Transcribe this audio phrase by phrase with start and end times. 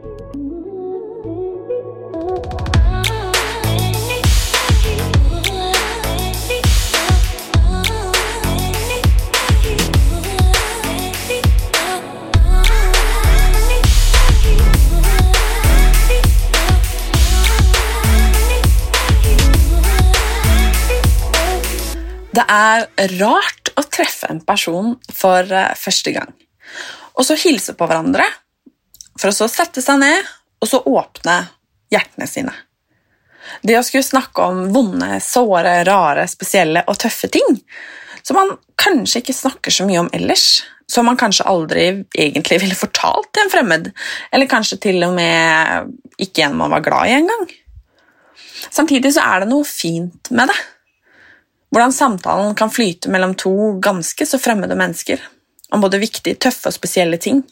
[0.00, 0.06] Det
[22.46, 22.86] er
[23.20, 26.30] rart å treffe en person for eh, første gang,
[27.18, 28.24] og så hilse på hverandre,
[29.20, 30.28] for å så sette seg ned
[30.60, 31.36] og så åpne
[31.92, 32.52] hjertene sine.
[33.62, 37.58] Det å skulle snakke om vonde, såre, rare, spesielle og tøffe ting
[38.22, 42.76] som man kanskje ikke snakker så mye om ellers, som man kanskje aldri egentlig ville
[42.76, 43.90] fortalt til en fremmed,
[44.32, 47.46] eller kanskje til og med ikke en man var glad i engang.
[48.70, 50.58] Samtidig så er det noe fint med det.
[51.70, 55.22] Hvordan samtalen kan flyte mellom to ganske så fremmede mennesker
[55.70, 57.44] om både viktige, tøffe og spesielle ting.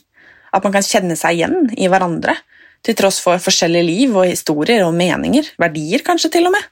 [0.52, 2.36] At man kan kjenne seg igjen i hverandre,
[2.84, 6.66] til tross for forskjellige liv og historier og meninger, verdier kanskje til og med.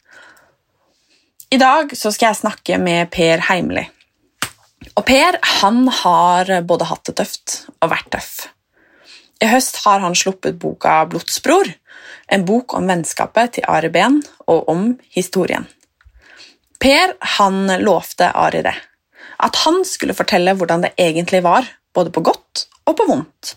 [1.50, 3.84] I dag skal jeg snakke med Per Heimli.
[4.94, 8.32] Og Per han har både hatt det tøft og vært tøff.
[9.42, 11.68] I høst har han sluppet boka Blodsbror,
[12.32, 15.66] en bok om vennskapet til Ari Behn og om historien.
[16.82, 18.74] Per han lovte Ari det,
[19.42, 23.54] at han skulle fortelle hvordan det egentlig var, både på godt og på vondt.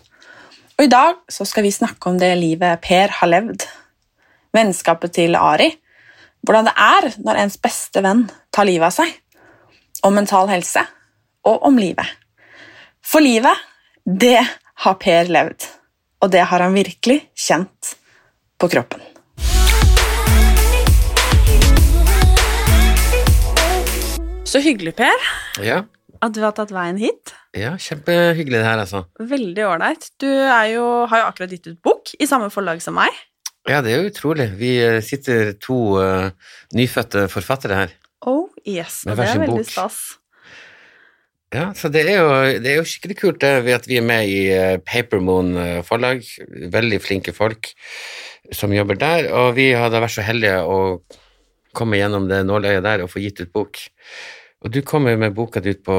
[0.80, 3.66] Og I dag så skal vi snakke om det livet Per har levd,
[4.56, 5.66] vennskapet til Ari,
[6.40, 9.10] hvordan det er når ens beste venn tar livet av seg,
[10.08, 10.80] om mental helse
[11.44, 12.08] og om livet.
[13.04, 13.60] For livet,
[14.08, 15.68] det har Per levd,
[16.24, 17.92] og det har han virkelig kjent
[18.56, 19.04] på kroppen.
[24.48, 25.28] Så hyggelig, Per,
[25.60, 25.82] Ja,
[26.20, 27.32] at du har tatt veien hit.
[27.56, 29.04] ja kjempehyggelig det her, altså.
[29.18, 30.10] Veldig ålreit.
[30.20, 33.14] Du er jo, har jo akkurat gitt ut bok i samme forlag som meg.
[33.68, 34.48] Ja, det er jo utrolig.
[34.60, 36.30] Vi eh, sitter to uh,
[36.76, 37.94] nyfødte forfattere her.
[38.28, 39.02] Oh, yes.
[39.06, 39.70] Og det er veldig bok.
[39.70, 40.00] stas.
[41.50, 44.06] Ja, så det er jo, det er jo skikkelig kult det, ved at vi er
[44.06, 46.22] med i eh, Papermoon forlag.
[46.72, 47.72] Veldig flinke folk
[48.54, 50.78] som jobber der, og vi hadde vært så heldige å
[51.76, 53.82] komme gjennom det nåløyet der og få gitt ut bok.
[54.64, 55.96] Og du kommer med boka di ut på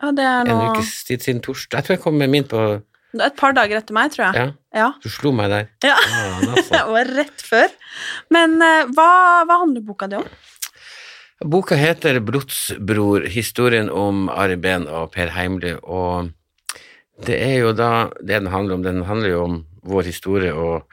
[0.00, 1.80] Ja, det er en nå ukes tid siden torsdag.
[1.80, 2.60] Jeg tror jeg kom med min på
[3.20, 4.34] et par dager etter meg, tror jeg.
[4.38, 4.92] Ja, Ja.
[5.02, 5.66] du slo meg der.
[5.82, 5.96] Ja.
[5.98, 6.70] Ja, altså.
[6.76, 7.72] Det var rett før.
[8.30, 9.08] Men eh, hva,
[9.48, 10.28] hva handler boka di om?
[11.40, 16.30] Boka heter Blodsbror, historien om Ari Behn og Per Heimly, og
[17.26, 18.82] det er jo da det den handler om.
[18.84, 19.56] Den handler jo om
[19.88, 20.84] vår historie og,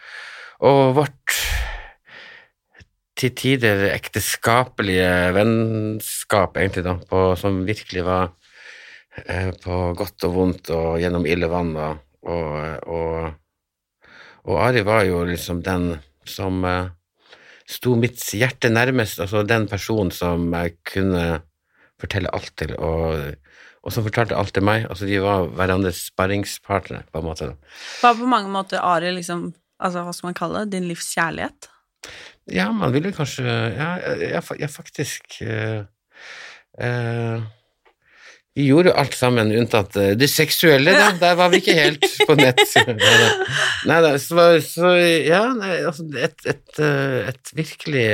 [0.64, 1.36] og vårt
[3.18, 8.30] til tider ekteskapelige vennskap, egentlig, da, på, som virkelig var
[9.26, 11.74] eh, på godt og vondt og gjennom ille vann.
[11.76, 14.12] Og, og, og,
[14.48, 15.96] og Ari var jo liksom den
[16.28, 16.94] som eh,
[17.68, 21.28] sto mitt hjerte nærmest, altså den personen som jeg kunne
[21.98, 23.34] fortelle alt til, og,
[23.82, 24.86] og som fortalte alt til meg.
[24.92, 27.50] Altså de var hverandres sparringspartnere, på en måte.
[27.50, 27.74] da.
[28.04, 30.74] Var på mange måter Ari liksom altså Hva skal man kalle det?
[30.74, 31.68] Din livs kjærlighet?
[32.48, 33.92] Ja, man ville kanskje Ja,
[34.22, 35.84] jeg, jeg faktisk uh,
[36.80, 37.44] uh,
[38.56, 41.12] Vi gjorde alt sammen unntatt eh, det seksuelle, da.
[41.20, 42.64] Der var vi ikke helt på nett.
[42.88, 43.28] Neida.
[43.86, 48.08] Neida, så, så ja, nei, altså et, et, et virkelig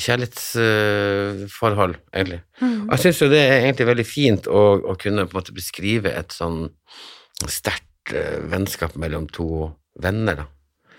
[0.00, 2.40] kjærlighetsforhold, egentlig.
[2.62, 5.56] Og jeg syns jo det er egentlig veldig fint å, å kunne på en måte
[5.60, 6.62] beskrive et sånn
[7.52, 8.16] sterkt
[8.48, 9.68] vennskap mellom to
[10.00, 10.48] venner, da.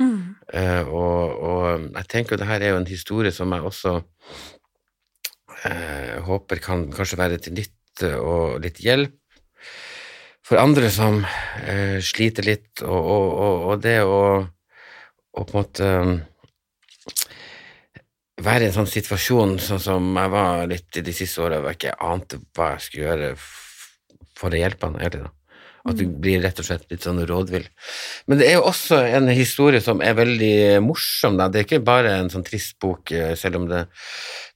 [0.02, 1.64] Eh, og, og
[1.96, 3.94] jeg tenker jo det her er jo en historie som jeg også
[5.66, 9.16] uh, håper kan kanskje være til nytte og litt hjelp
[10.46, 14.22] for andre som uh, sliter litt, og, og, og, det å
[15.32, 16.16] på en måte um,
[18.42, 21.72] være i en sånn situasjon sånn som jeg var litt i de siste åra, hvor
[21.72, 23.30] jeg ikke ante hva jeg skulle gjøre
[24.42, 25.41] for å hjelpe han, egentlig, da.
[25.82, 27.66] At du blir rett og slett litt sånn rådvill.
[28.30, 31.48] Men det er jo også en historie som er veldig morsom, da.
[31.50, 33.88] Det er ikke bare en sånn trist bok, eh, selv om det,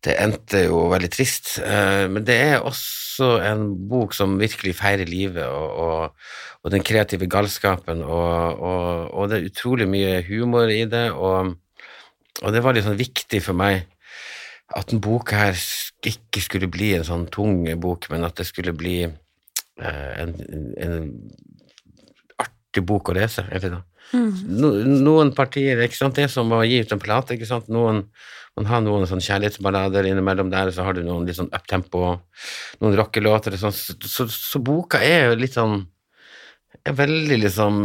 [0.05, 1.55] det endte jo veldig trist.
[1.65, 6.29] Eh, Men det er også en bok som virkelig feirer livet og, og,
[6.63, 11.55] og den kreative galskapen, og, og, det er utrolig mye humor i det, og,
[12.51, 13.85] det var litt sånn viktig for meg
[14.75, 15.55] at en bok her
[16.05, 19.05] ikke skulle bli en sånn tung bok, men at det skulle bli
[19.81, 20.33] en,
[20.81, 20.95] en
[22.41, 23.45] artig bok å lese.
[24.13, 24.29] Mm.
[24.61, 27.67] No, noen partier, ikke sant, det er som å gi ut en plate, ikke sant,
[27.73, 28.03] noen,
[28.55, 32.13] man har noen sånn kjærlighetsballader innimellom der, så har du noen litt sånn uptempo,
[32.83, 35.83] noen rockelåter, og sånn, så, så, så boka er jo litt sånn
[36.85, 37.77] er veldig liksom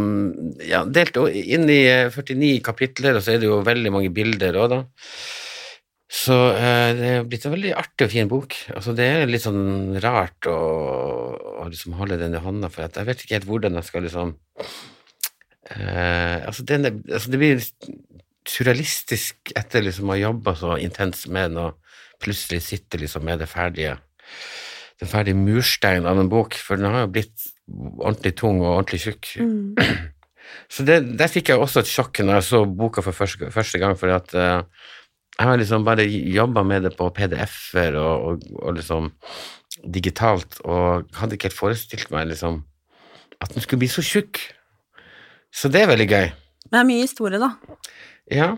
[0.66, 4.58] ja, delt inn i eh, 49 kapitler, og så er det jo veldig mange bilder
[4.60, 4.80] òg, da.
[6.10, 8.56] Så eh, det er blitt en veldig artig og fin bok.
[8.74, 10.56] Altså, det er litt sånn rart å,
[11.62, 14.04] å liksom holde den i hånda, for at jeg vet ikke helt hvordan jeg skal
[14.08, 14.32] liksom
[15.70, 17.62] eh, altså, den, altså, det blir
[18.50, 23.38] surrealistisk etter liksom å ha jobba så intenst med den, og plutselig sitte liksom med
[23.44, 24.00] det ferdige
[25.00, 29.00] den ferdige mursteinen av en bok, for den har jo blitt ordentlig tung og ordentlig
[29.06, 29.30] tjukk.
[30.74, 33.78] Så det, der fikk jeg også et sjokk når jeg så boka for første, første
[33.80, 34.88] gang, for at eh,
[35.38, 39.10] jeg har liksom bare jobba med det på PDF-er og, og, og liksom
[39.94, 42.62] digitalt, og hadde ikke helt forestilt meg liksom
[43.40, 44.40] at den skulle bli så tjukk.
[45.48, 46.26] Så det er veldig gøy.
[46.70, 47.54] Det er mye historie, da.
[48.30, 48.50] Ja,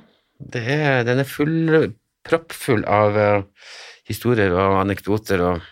[0.53, 1.93] det er, den er full,
[2.27, 3.69] proppfull av uh,
[4.11, 5.63] historier og anekdoter og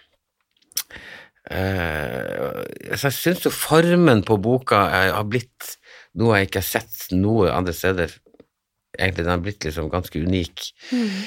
[1.50, 2.62] uh,
[2.94, 5.74] Så jeg syns jo formen på boka har blitt
[6.18, 8.14] noe jeg ikke har sett noe andre steder.
[9.00, 10.70] Egentlig den har blitt liksom ganske unik.
[10.92, 11.18] Mm.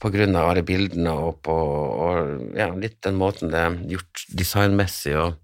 [0.00, 4.22] på grunn av alle bildene og på og, ja, litt den måten det er gjort
[4.36, 5.38] designmessig, og,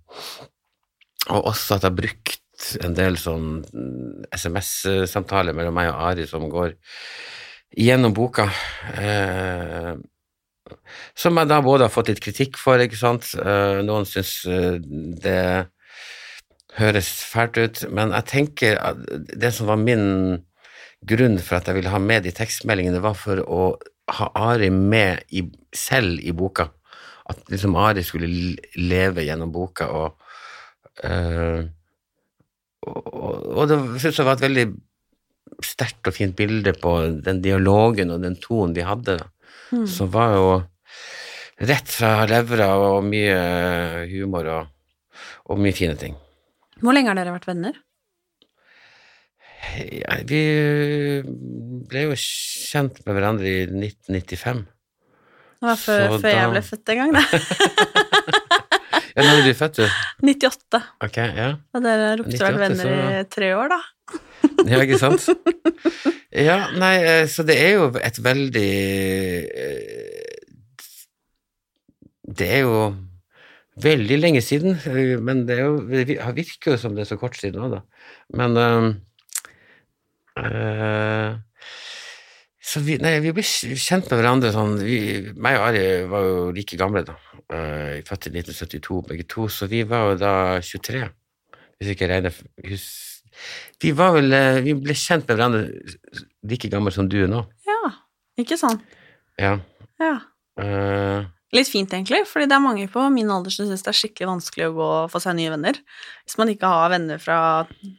[1.33, 2.39] og også at jeg har brukt
[2.85, 3.63] en del sånn
[4.37, 6.75] SMS-samtaler mellom meg og Ari som går
[7.81, 8.49] gjennom boka.
[9.01, 9.93] Eh,
[11.19, 13.33] som jeg da både har fått litt kritikk for, ikke sant.
[13.39, 14.79] Eh, noen syns eh,
[15.23, 15.69] det
[16.79, 20.43] høres fælt ut, men jeg tenker at det som var min
[21.09, 23.63] grunn for at jeg ville ha med de tekstmeldingene, var for å
[24.19, 25.45] ha Ari med i,
[25.75, 26.69] selv i boka.
[27.31, 31.63] At liksom Ari skulle leve gjennom boka, og øh,
[32.83, 34.67] og, og det syntes jeg var et veldig
[35.63, 39.29] sterkt og fint bilde på den dialogen og den tonen de hadde, da.
[39.89, 40.49] som var jo
[41.63, 43.39] rett fra levra og mye
[44.11, 44.73] humor og,
[45.53, 46.17] og mye fine ting.
[46.83, 47.79] Hvor lenge har dere vært venner?
[49.63, 50.43] Ja, vi
[51.89, 54.65] ble jo kjent med hverandre i 1995.
[55.63, 57.23] Det var før, Så før jeg ble født en gang, da.
[59.13, 59.97] Ja, når ble du født, du?
[60.25, 60.79] 98.
[61.05, 61.49] Ok, ja.
[61.77, 63.81] Og dere ropte vel å være 98, venner i tre år, da.
[64.73, 65.27] Ja, ikke sant?
[66.33, 68.71] Ja, nei, eh, så det er jo et veldig
[69.63, 70.31] eh,
[72.41, 72.77] Det er jo
[73.85, 77.37] veldig lenge siden, eh, men det, jo, det virker jo som det er så kort
[77.39, 77.83] siden òg, da.
[78.41, 78.57] Men
[82.63, 84.99] Så vi, nei, vi ble kjent med hverandre sånn vi,
[85.35, 87.17] Meg og Ari var jo like gamle, da.
[87.53, 90.35] Uh, Født i 1972 begge to, så vi var jo da
[90.65, 91.03] 23,
[91.77, 92.39] hvis ikke regner
[92.71, 92.87] hus,
[93.83, 97.43] vi var vel eh, Vi ble kjent med hverandre like gamle som du er nå.
[97.67, 97.93] Ja,
[98.41, 98.83] ikke sant?
[99.41, 99.57] Ja.
[100.03, 100.15] Ja.
[100.61, 103.97] Eh, Litt fint, egentlig, fordi det er mange på min alder som syns det er
[103.99, 105.77] skikkelig vanskelig å gå og få seg nye venner.
[106.25, 107.37] Hvis man ikke har venner fra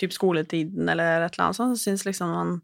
[0.02, 2.56] typ skoletiden eller et eller annet sånt, så syns liksom man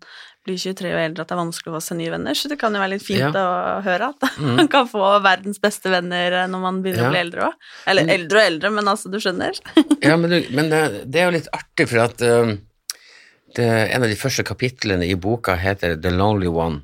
[0.48, 2.34] blir 23 og eldre at det er vanskelig å få seg nye venner.
[2.40, 3.30] Så det kan jo være litt fint Ja.
[3.38, 4.56] å høre at Mm.
[4.64, 7.10] man kan få verdens beste venner når man begynner Ja.
[7.10, 7.54] å bli eldre òg.
[7.86, 9.62] Eller eldre og eldre, men altså, du skjønner.
[10.10, 12.56] ja, men, du, men det, det er jo litt artig, for at uh,
[13.56, 16.82] det, en av de første kapitlene i boka heter The Lonely One,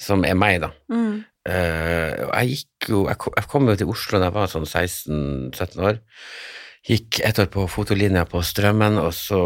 [0.00, 0.72] som er meg, da.
[0.88, 1.26] Mm.
[1.48, 2.12] Eh,
[2.42, 6.00] jeg gikk jo jeg kom, jo til Oslo da jeg var sånn 16-17 år.
[6.88, 9.40] Gikk ett år på fotolinja på Strømmen, og så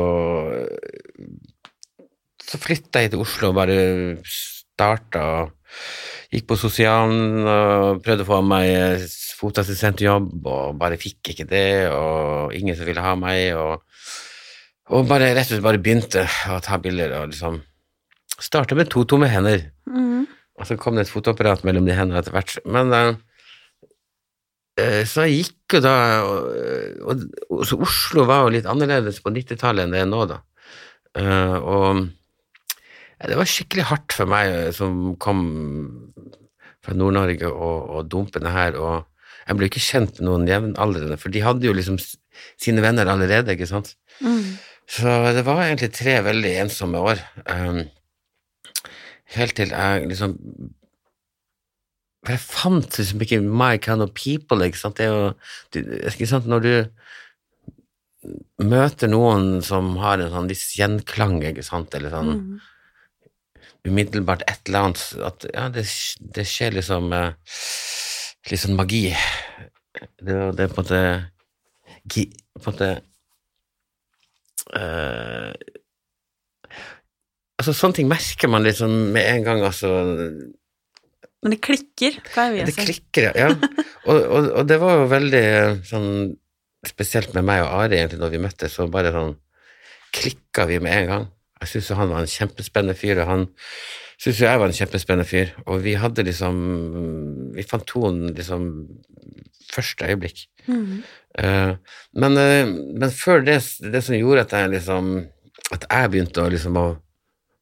[2.43, 3.76] Så flytta jeg til Oslo og bare
[4.26, 5.48] starta
[6.32, 9.05] Gikk på sosialen og prøvde å få meg
[9.43, 13.82] fotoassistentjobb, og bare fikk ikke det, og ingen som ville ha meg, og,
[14.93, 17.60] og bare rett og slett bare begynte å ta bilder og liksom
[18.43, 19.69] Starta med to tomme hender.
[19.86, 20.24] Mm.
[20.60, 22.56] Og så kom det et fotoapparat mellom de hendene etter hvert.
[22.68, 23.12] Men eh,
[24.82, 25.94] eh, så jeg gikk jo da
[26.26, 26.48] og,
[27.08, 30.42] og, og så Oslo var jo litt annerledes på 90-tallet enn det er nå, da.
[31.12, 31.88] Uh, og
[33.22, 35.42] ja, det var skikkelig hardt for meg eh, som kom
[36.82, 39.04] fra Nord-Norge og, og dumpende her, og
[39.46, 43.54] jeg ble ikke kjent med noen jevnaldrende, for de hadde jo liksom sine venner allerede,
[43.54, 43.92] ikke sant.
[44.22, 44.56] Mm.
[44.90, 47.22] Så det var egentlig tre veldig ensomme år.
[47.46, 47.84] Um,
[49.36, 50.36] helt til jeg liksom
[52.22, 54.96] For jeg fant liksom ikke my kind of people, ikke sant.
[55.01, 56.74] Det er jo ikke sant, Når du
[58.62, 62.60] møter noen som har en sånn viss gjenklang, ikke sant, eller sånn Mm.
[63.84, 65.82] umiddelbart et eller annet at ja, det,
[66.36, 67.32] det skjer liksom eh,
[68.51, 69.10] litt sånn magi.
[70.22, 71.03] Det, det er på en måte
[72.62, 72.91] På en måte
[74.79, 75.51] eh,
[77.62, 79.92] Altså, sånne ting merker man liksom med en gang, altså.
[81.42, 83.52] Men det klikker, pleier vi å Det klikker, ja.
[84.10, 86.08] Og, og, og det var jo veldig eh, sånn
[86.82, 89.36] spesielt med meg og Ari, egentlig, når vi møttes, så bare sånn
[90.10, 91.26] klikka vi med en gang.
[91.62, 93.44] Jeg syns jo han var en kjempespennende fyr, og han
[94.19, 95.52] syns jo jeg var en kjempespennende fyr.
[95.69, 96.58] Og vi hadde liksom
[97.54, 98.66] Vi fant tonen liksom
[99.72, 100.48] første øyeblikk.
[100.66, 101.72] Eh,
[102.19, 102.66] men, uh,
[102.98, 103.60] men før det,
[103.94, 105.06] det som gjorde at jeg liksom
[105.72, 106.86] At jeg begynte å liksom å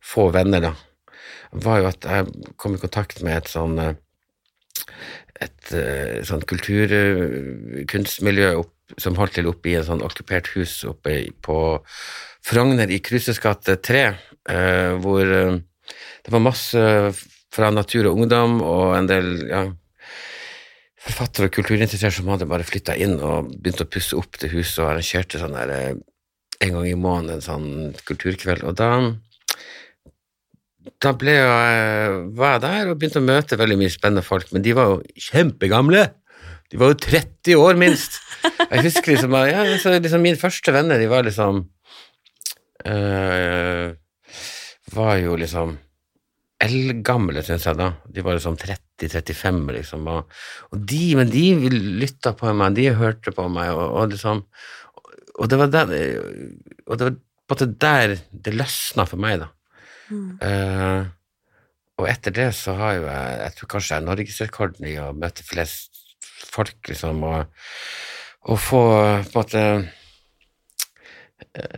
[0.02, 0.74] få venner, da,
[1.52, 3.94] var jo at jeg kom i kontakt med et sånn eh,
[5.40, 11.10] et eh, sånn kulturkunstmiljø opp, som holdt til oppe i en sånn okkupert hus oppe
[11.44, 11.56] på
[12.44, 14.02] Frogner i Kruses gate 3,
[14.50, 15.58] eh, hvor eh,
[16.24, 16.80] det var masse
[17.50, 19.62] fra Natur og Ungdom og en del ja,
[21.00, 24.78] forfattere og kulturinteresserte som hadde bare flytta inn og begynt å pusse opp det huset
[24.82, 25.94] og arrangerte sånn der eh,
[26.60, 27.68] en gang i måneden en sånn
[28.04, 28.62] kulturkveld.
[28.68, 28.90] Og da
[31.00, 34.64] da ble jeg, var jeg der og begynte å møte veldig mye spennende folk, men
[34.64, 36.02] de var jo kjempegamle.
[36.70, 38.20] De var jo 30 år minst.
[38.44, 41.64] Jeg husker liksom, ja, altså, liksom Mine første venner, de var liksom
[42.88, 43.86] øh,
[44.94, 45.74] Var jo liksom
[46.60, 47.88] eldgamle, syns jeg, da.
[48.04, 50.08] De var liksom 30-35, liksom.
[50.12, 50.40] Og,
[50.70, 51.44] og de, men de
[52.02, 54.44] lytta på meg, de hørte på meg, og, og liksom
[55.40, 55.94] Og det var der
[56.86, 59.48] Og det var på en måte der det løsna for meg, da.
[60.10, 61.04] Eh,
[62.00, 65.10] og etter det så har jo jeg Jeg tror kanskje jeg er norgesrekorden i å
[65.16, 66.00] møte flest
[66.50, 67.64] folk, liksom, og,
[68.48, 69.64] og få på en måte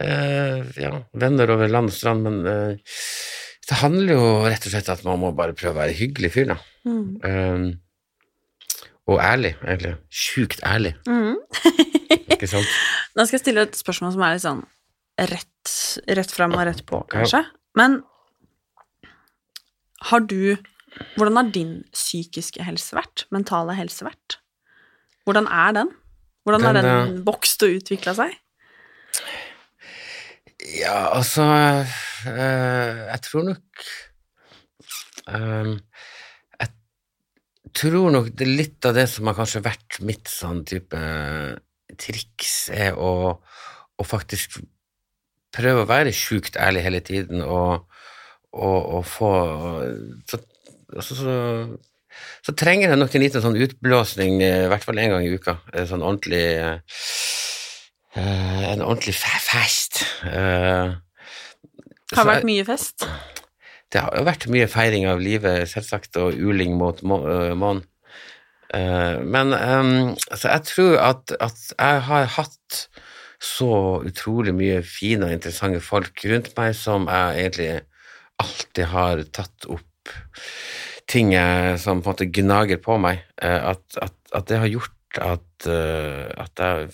[0.02, 2.98] uh, ja, venner over land og strand, men uh,
[3.68, 6.48] det handler jo rett og slett at man må bare prøve å være hyggelig fyr,
[6.50, 6.56] da.
[6.82, 7.66] Eh,
[9.12, 9.92] og ærlig, egentlig.
[10.10, 11.36] Sjukt ærlig, Mm.
[12.34, 12.66] ikke sant?
[13.14, 14.64] Nå skal jeg stille et spørsmål som er litt sånn
[15.30, 15.74] rett,
[16.18, 17.44] rett fram og rett på, kanskje.
[17.78, 18.00] Men
[20.10, 20.56] har du
[21.16, 23.24] Hvordan har din psykiske helse vært?
[23.32, 24.36] Mentale helse vært?
[25.24, 25.92] Hvordan er den?
[26.44, 28.34] Hvordan har Den, den vokst og utvikla seg?
[30.76, 31.46] Ja, altså
[32.28, 33.86] eh, Jeg tror nok
[35.32, 35.72] eh,
[36.60, 36.70] Jeg
[37.80, 41.00] tror nok det litt av det som har kanskje vært mitt sånn type
[42.00, 43.38] triks, er å,
[43.96, 44.60] å faktisk
[45.52, 47.84] prøve å være sjukt ærlig hele tiden og,
[48.52, 49.30] og få
[50.28, 50.38] så,
[50.94, 51.36] altså, så,
[52.44, 55.32] så trenger jeg nok en liten sånn utblåsning, eh, i hvert fall en gang i
[55.32, 55.56] uka.
[55.72, 56.76] En Sånn ordentlig eh,
[58.12, 60.02] Eh, en ordentlig fest.
[60.22, 63.06] Det Har vært mye fest?
[63.92, 67.24] Det har jo vært mye feiring av livet, selvsagt, og uling mot må-
[67.56, 67.86] månen.
[68.74, 72.88] Eh, men altså, jeg tror at, at jeg har hatt
[73.40, 77.70] så utrolig mye fine og interessante folk rundt meg som jeg egentlig
[78.42, 80.12] alltid har tatt opp
[81.12, 81.32] ting
[81.78, 85.66] som på en måte gnager på meg, eh, at, at, at det har gjort at,
[85.68, 86.92] eh, at jeg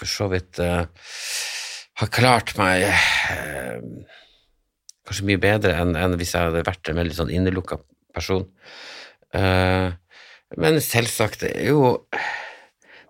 [0.00, 0.84] for så vidt eh,
[2.00, 2.86] har klart meg
[5.04, 7.80] kanskje mye bedre enn enn hvis jeg hadde vært en veldig sånn innelukka
[8.14, 8.46] person.
[9.30, 11.90] Men selvsagt, det er jo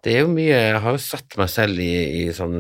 [0.05, 1.93] det er jo mye Jeg har jo satt meg selv i,
[2.25, 2.59] i sånn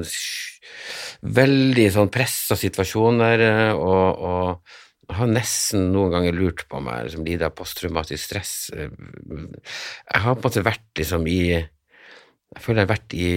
[1.40, 3.43] veldig sånn pressa situasjoner,
[3.75, 4.79] og, og
[5.17, 8.55] har nesten noen ganger lurt på meg liksom lider av posttraumatisk stress.
[8.73, 13.31] Jeg har på en måte vært liksom i Jeg føler jeg har vært i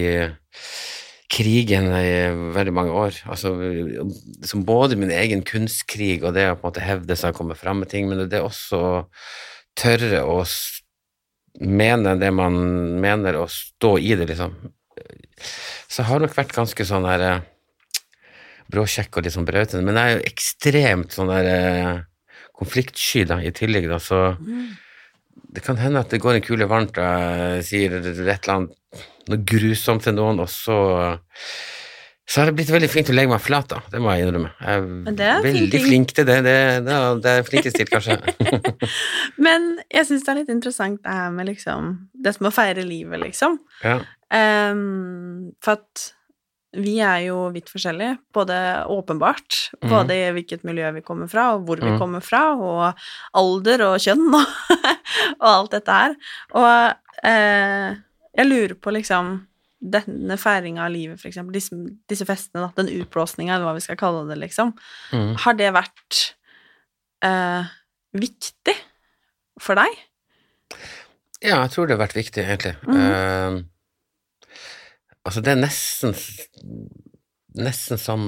[1.34, 2.14] krigen i
[2.54, 3.18] veldig mange år.
[3.30, 3.54] Altså,
[4.46, 7.58] som både min egen kunstkrig og det å på en måte hevde seg og komme
[7.58, 8.94] fram med ting, men det er også å
[9.78, 10.40] tørre å
[11.62, 12.56] mene det man
[13.02, 14.54] mener, og stå i det, liksom.
[15.88, 17.42] Så jeg har nok vært ganske sånn her eh,
[18.72, 21.92] bråkjekk og litt sånn brautende, men jeg er jo ekstremt sånn der eh,
[22.54, 24.24] konfliktsky da, i tillegg, da, så
[25.54, 29.04] det kan hende at det går en kule varmt, og jeg sier et eller annet
[29.30, 30.78] noe grusomt til noen, og så
[32.24, 33.82] så har det blitt veldig flink til å legge meg flat, da.
[33.92, 34.48] Det må jeg innrømme.
[34.56, 36.38] Jeg er det veldig flink til det.
[36.46, 36.54] Det,
[36.86, 38.16] det, det er flinkest til, kanskje.
[39.44, 41.90] Men jeg syns det er litt interessant det her med liksom
[42.24, 43.58] Det som å feire livet, liksom.
[43.84, 43.98] ja.
[44.34, 46.06] Um, for at
[46.74, 48.56] vi er jo vidt forskjellige, både
[48.90, 49.88] åpenbart, mm.
[49.90, 51.98] både i hvilket miljø vi kommer fra, og hvor vi Mhm.
[52.00, 52.94] kommer fra, og
[53.34, 54.46] alder og kjønn og,
[55.42, 56.14] og alt dette her.
[56.54, 57.96] Og eh,
[58.34, 59.36] jeg lurer på liksom
[59.84, 61.76] denne feiringa av livet, for eksempel, disse,
[62.08, 64.72] disse festene, da, den utblåsninga, eller hva vi skal kalle det, liksom.
[65.12, 65.34] Mm.
[65.44, 66.22] Har det vært
[67.24, 67.68] eh,
[68.16, 68.76] viktig
[69.60, 69.92] for deg?
[71.44, 72.72] ja, jeg tror det har vært viktig, egentlig.
[72.88, 72.96] Mm.
[72.96, 73.56] Eh,
[75.24, 76.16] altså, det er nesten
[77.54, 78.22] Nesten som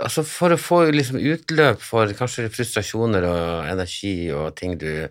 [0.00, 5.10] Altså, for å få liksom utløp for kanskje frustrasjoner og energi og ting du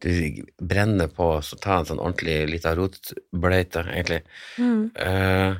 [0.00, 4.22] du brenner på så ta en sånn ordentlig lita rotbløyte, egentlig.
[4.56, 4.86] Mm.
[4.96, 5.58] Uh,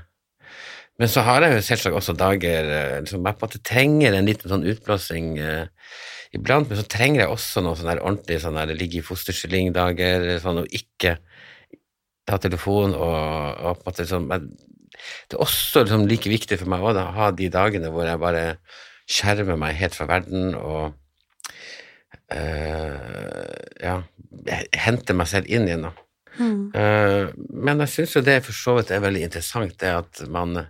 [1.01, 2.71] men så har jeg jo selvsagt også dager
[3.01, 5.93] liksom, jeg på en måte trenger en liten sånn utblåsing uh,
[6.37, 10.27] iblant, men så trenger jeg også noe sånn der ordentlig sånn der ligge i fosterstilling-dager,
[10.45, 11.19] sånn og ikke
[12.31, 14.51] ta telefon og, og på en måte sånn men
[15.31, 18.45] Det er også liksom like viktig for meg å ha de dagene hvor jeg bare
[19.11, 20.93] skjermer meg helt fra verden og
[22.35, 23.97] uh, ja,
[24.77, 25.93] henter meg selv inn igjen, da.
[26.39, 26.71] Mm.
[26.75, 27.25] Uh,
[27.67, 30.67] men jeg syns jo det for så vidt er veldig interessant, det at man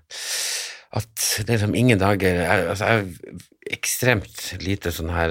[0.90, 5.30] At det er som ingen dager jeg, Altså, jeg er ekstremt lite sånn her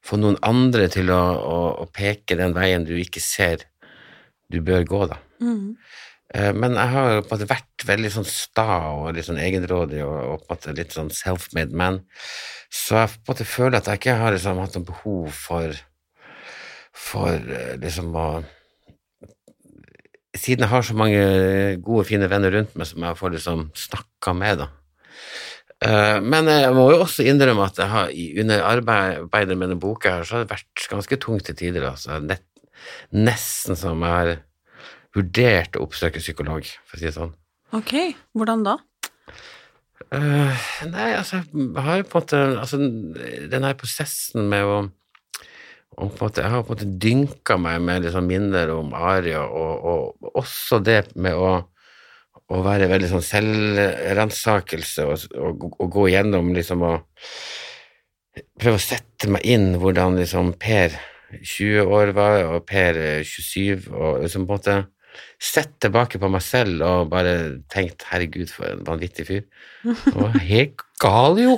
[0.03, 3.69] få noen andre til å, å, å peke den veien du ikke ser
[4.53, 5.19] du bør gå, da.
[5.41, 5.77] Mm.
[6.35, 10.03] Eh, Men jeg har på en måte vært veldig sånn sta og litt sånn egenrådig
[10.07, 12.01] og, på en måte litt sånn self-made man,
[12.73, 15.81] så jeg på en måte føler at jeg ikke har liksom hatt noe behov for
[16.93, 18.27] for eh, liksom å
[20.33, 21.19] Siden jeg har så mange
[21.85, 24.69] gode, fine venner rundt meg som jeg får liksom snakka med, da.
[25.85, 30.15] Eh, Men jeg må jo også innrømme at jeg har, under arbeidet med denne boka
[30.15, 31.85] her, så har det vært ganske tungt til tider.
[31.91, 32.17] Altså.
[33.13, 34.33] Nesten som jeg har
[35.17, 37.35] vurdert å oppsøke psykolog, for å si det sånn.
[37.77, 37.95] Ok,
[38.37, 38.79] hvordan da?
[40.13, 40.53] Uh,
[40.91, 42.79] nei, altså, jeg har jo på en måte Altså,
[43.49, 44.81] den her prosessen med å
[45.93, 48.95] og på en måte, Jeg har på en måte dynka meg med liksom minner om
[48.97, 51.51] Aria, og, og også det med å,
[52.49, 56.97] å være veldig sånn selvransakelse og, og, og gå gjennom liksom å
[58.33, 60.95] Prøve å sette meg inn hvordan liksom Per
[61.37, 64.77] 20 år var, og Per eh, 27, og liksom på en måte
[65.43, 67.33] sett tilbake på meg selv og bare
[67.73, 69.43] tenkt 'herregud, for en vanvittig fyr'.
[69.85, 71.57] Jeg var helt gal, jo!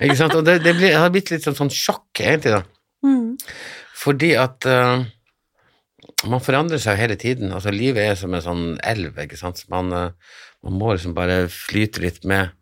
[0.00, 0.36] Ikke sant?
[0.36, 2.62] Og det, det, ble, det har blitt litt sånn, sånn sjokk, egentlig, da.
[3.06, 3.38] Mm.
[3.96, 5.00] Fordi at uh,
[6.28, 7.52] man forandrer seg hele tiden.
[7.56, 9.60] Altså, livet er som en sånn elv, ikke sant.
[9.60, 12.52] Så Man, uh, man må liksom bare flyte litt med.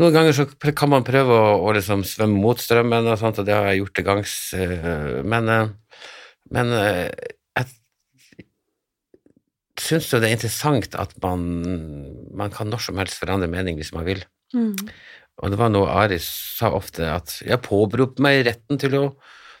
[0.00, 3.48] Noen ganger så kan man prøve å, å liksom svømme mot strømmen, og sånt, og
[3.48, 4.36] det har jeg gjort til gangs.
[4.56, 5.50] eh, Men,
[6.52, 6.72] men
[9.82, 11.42] syns jo det er interessant at man,
[12.36, 14.22] man kan når som helst forandre mening hvis man vil.
[14.54, 14.74] Mm.
[15.42, 16.26] Og det var noe Aris
[16.58, 19.04] sa ofte, at jeg påberopte meg retten til å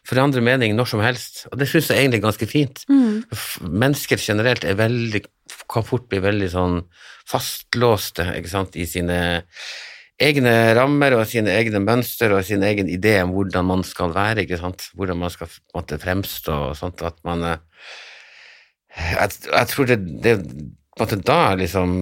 [0.06, 2.82] forandre mening når som helst, og det syns jeg egentlig er ganske fint.
[2.90, 3.22] Mm.
[3.70, 5.22] Mennesker generelt er veldig,
[5.70, 6.78] kan fort bli veldig sånn
[7.28, 9.18] fastlåste sant, i sine
[10.22, 14.44] egne rammer og sine egne mønster og sin egen idé om hvordan man skal være,
[14.94, 15.50] hvordan man skal
[16.02, 17.62] fremstå og sånt, at man eh,
[18.96, 21.96] Jeg, jeg tror det, det på en måte da liksom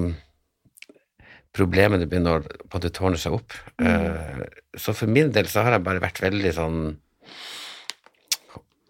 [1.57, 3.55] problemene begynner å på en måte tårne seg opp.
[3.83, 4.43] Mm.
[4.79, 6.81] Så for min del så har jeg bare vært veldig sånn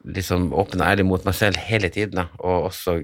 [0.09, 3.01] liksom åpen og ærlig mot meg selv hele tiden, og også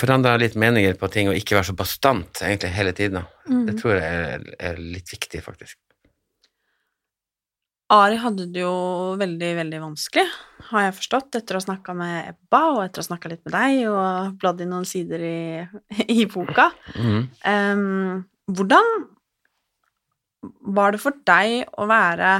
[0.00, 3.22] forandra litt meninger på ting og ikke være så bastant egentlig hele tiden.
[3.46, 3.64] Mm.
[3.68, 5.78] Det tror jeg er, er litt viktig, faktisk.
[7.90, 8.74] Ari hadde det jo
[9.18, 10.26] veldig, veldig vanskelig,
[10.68, 13.42] har jeg forstått, etter å ha snakka med Ebba, og etter å ha snakka litt
[13.48, 15.40] med deg, og bladd i noen sider i,
[16.20, 16.68] i boka.
[16.94, 17.24] Mm.
[17.42, 18.20] Um,
[18.54, 18.92] hvordan
[20.78, 22.36] var det for deg å være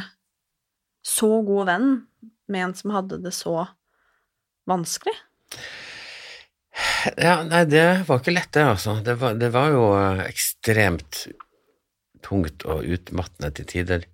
[1.02, 1.90] så god venn
[2.50, 3.64] med en som hadde det så
[4.70, 5.16] vanskelig?
[7.18, 9.00] Ja, nei, det var ikke lett, det, altså.
[9.04, 9.84] Det var, det var jo
[10.22, 11.24] ekstremt
[12.22, 14.06] tungt og utmattende til tider.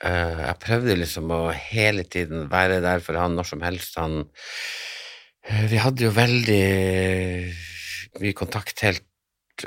[0.00, 3.98] Eh, jeg prøvde liksom å hele tiden være der for han når som helst.
[4.00, 6.64] Han uh, Vi hadde jo veldig
[8.20, 9.06] mye kontakt helt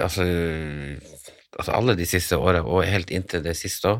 [0.02, 0.24] Altså,
[1.54, 4.00] altså alle de siste åra, og helt inntil det siste òg.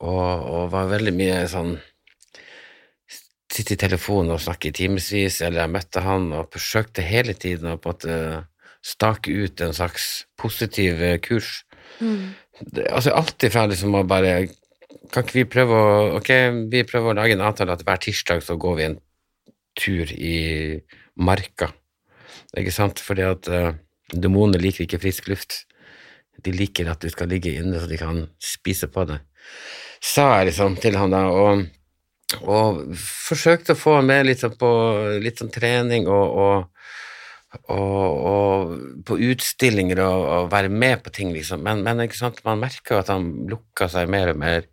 [0.00, 1.74] Og, og var veldig mye sånn
[3.52, 7.74] sitte i telefonen og snakke i timevis, eller jeg møtte han og forsøkte hele tiden
[7.74, 8.16] å på en måte
[8.80, 10.06] stake ut en slags
[10.40, 11.52] positiv kurs.
[12.00, 12.32] kurs.
[12.72, 14.46] det, altså alt ifra liksom å bare
[15.12, 16.30] Kan ikke vi prøve å Ok,
[16.72, 18.98] vi prøver å lage en avtale at hver tirsdag så går vi en
[19.78, 20.36] tur i
[21.16, 21.70] marka.
[22.58, 23.00] Ikke sant?
[23.00, 23.72] Fordi at uh,
[24.12, 25.62] demonene liker ikke frisk luft.
[26.42, 29.22] De liker at du skal ligge inne så de kan spise på deg.
[30.02, 31.62] Sa jeg liksom til han da, og,
[32.42, 34.70] og forsøkte å få ham med litt sånn på
[35.22, 36.81] litt sånn trening og, og,
[37.52, 41.62] og, og på utstillinger og, og, være med på ting, liksom.
[41.64, 42.00] Men, men
[42.46, 44.68] man merker jo at han lukka seg mer og mer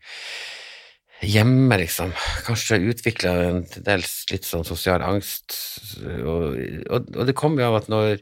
[1.26, 2.14] hjemme, liksom.
[2.48, 5.58] Kanskje utvikla en til dels litt sånn sosial angst.
[6.24, 6.56] Og,
[6.88, 8.22] og, det kommer jo av at når,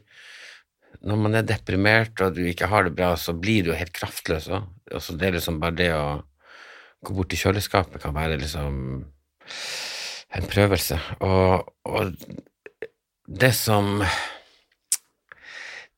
[1.06, 3.94] når, man er deprimert og du ikke har det bra, så blir du jo helt
[3.94, 4.66] kraftløs òg.
[4.90, 6.08] Altså, det er liksom bare det å
[7.06, 8.80] gå bort til kjøleskapet kan være liksom
[10.34, 10.98] en prøvelse.
[11.22, 12.10] Og
[13.28, 14.02] det som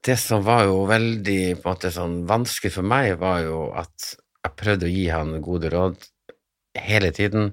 [0.00, 4.88] Det som var jo veldig måte sånn vanskelig for meg, var jo at jeg prøvde
[4.88, 6.06] å gi han gode råd
[6.80, 7.50] hele tiden,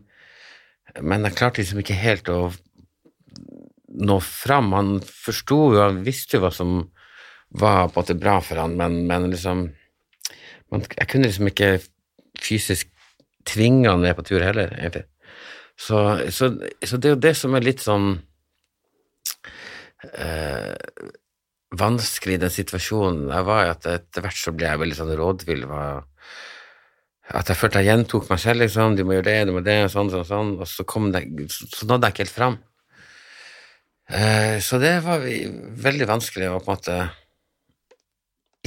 [1.03, 2.39] men jeg klarte liksom ikke helt å
[3.97, 4.71] nå fram.
[4.77, 6.77] Han forsto jo, han visste jo hva som
[7.49, 9.67] var på en måte bra for han, men, men liksom
[10.71, 11.69] man, Jeg kunne liksom ikke
[12.43, 12.89] fysisk
[13.47, 15.05] tvinge han ned på tur heller, egentlig.
[15.77, 15.99] Så,
[16.33, 16.49] så,
[16.83, 18.09] så det er jo det som er litt sånn
[20.17, 20.73] eh,
[21.79, 25.15] vanskelig i den situasjonen jeg var i, at etter hvert så ble jeg veldig sånn
[25.19, 25.65] rådvill.
[27.27, 28.95] at jeg følte jeg gjentok meg selv, liksom.
[28.95, 30.51] Du må gjøre det, du må det, sånn, sånn, sånn.
[30.61, 32.57] Og så, det, så nådde jeg ikke helt fram.
[34.07, 35.25] Eh, så det var
[35.87, 36.97] veldig vanskelig å på en måte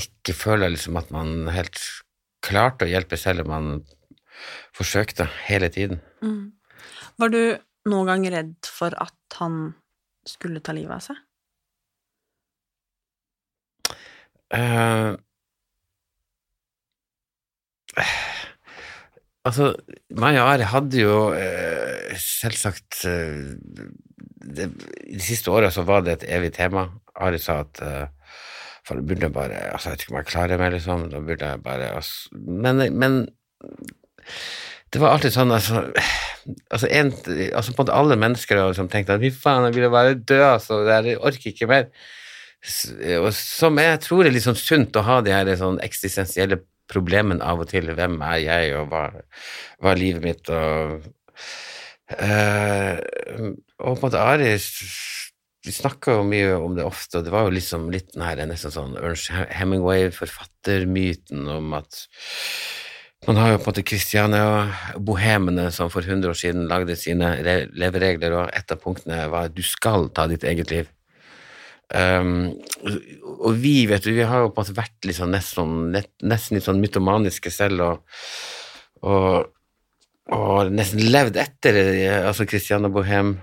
[0.01, 1.81] ikke føle liksom at man helt
[2.45, 3.73] klarte å hjelpe selv om man
[4.77, 6.01] forsøkte hele tiden.
[6.25, 6.53] Mm.
[7.21, 7.43] Var du
[7.91, 9.75] noen gang redd for at han
[10.29, 11.21] skulle ta livet av seg?
[14.51, 15.17] Uh,
[19.49, 19.71] Altså,
[20.21, 23.55] meg og Ari hadde jo eh, selvsagt eh,
[24.45, 26.91] det, de siste åra så var det et evig tema.
[27.17, 28.35] Ari sa at eh,
[28.85, 31.07] for det burde jeg bare altså Jeg vet ikke om jeg klarer meg, liksom.
[31.13, 33.19] Da burde jeg bare altså, men, men,
[34.93, 35.85] det var alltid sånn, altså
[36.75, 37.13] altså, en,
[37.55, 40.19] altså på en måte alle mennesker har liksom tenkt at fy faen, jeg ville bare
[40.19, 40.83] dø, altså.
[40.85, 41.89] Jeg orker ikke mer.
[42.61, 46.59] Og som jeg tror er litt sånn sunt å ha de her sånn eksistensielle
[46.91, 47.93] problemene av og til.
[47.97, 49.05] Hvem er jeg, og hva,
[49.81, 51.07] hva er livet mitt, og
[52.19, 52.97] uh,
[53.81, 54.59] Og på en måte Ari
[55.61, 58.47] vi snakka jo mye om det ofte, og det var jo liksom litt den her
[58.49, 62.09] nesten sånn Ernst Hemingway-forfattermyten om at
[63.29, 67.45] man har jo på en måte Kristiania-bohemene som for 100 år siden lagde sine
[67.77, 70.89] leveregler, og et av punktene var at du skal ta ditt eget liv.
[71.91, 72.53] Um,
[73.43, 76.57] og vi, vet du, vi har jo på en måte vært litt sånn nesten, nesten
[76.57, 78.21] litt sånn mytomaniske selv, og,
[79.03, 79.49] og,
[80.37, 81.81] og nesten levd etter
[82.21, 83.41] altså Christiane Bohem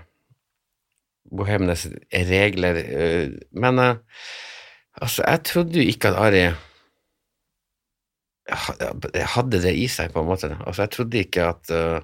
[1.28, 2.78] Bohemenes regler.
[2.80, 4.00] Eh, men uh,
[4.96, 6.46] altså, jeg trodde jo ikke at Ari
[8.48, 10.54] hadde det i seg, på en måte.
[10.64, 12.00] Altså, jeg trodde ikke at Uh,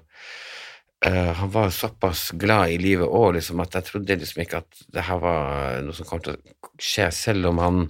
[1.11, 5.05] han var såpass glad i livet òg, liksom, at jeg trodde liksom ikke at det
[5.05, 7.85] her var noe som kom til å skje, selv om han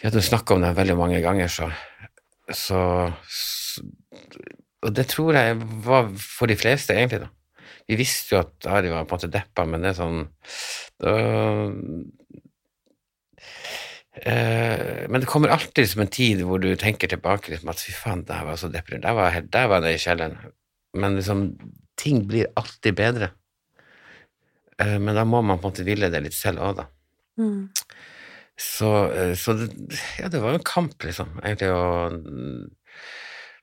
[0.00, 1.70] Vi hadde snakka om det veldig mange ganger, så,
[2.52, 2.80] så,
[4.84, 7.30] Og det tror jeg var for de fleste, egentlig, da.
[7.88, 10.20] Vi visste jo at Ari var på en måte deppa, men det er sånn
[11.04, 11.12] da,
[14.24, 17.92] uh, men det kommer alltid som en tid hvor du tenker tilbake liksom, at fy
[17.96, 19.04] faen, der var så deprimert.
[19.04, 20.38] Der var, var det i kjelleren
[20.94, 21.46] men liksom
[22.00, 23.30] ting blir alltid bedre.
[24.78, 26.88] Eh, men da må man på en måte ville det litt selv òg, da.
[27.38, 27.68] Mm.
[28.56, 29.70] Så, eh, så det,
[30.20, 32.08] ja, det var jo en kamp, liksom, egentlig, å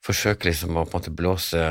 [0.05, 1.65] forsøke liksom å på en måte blåse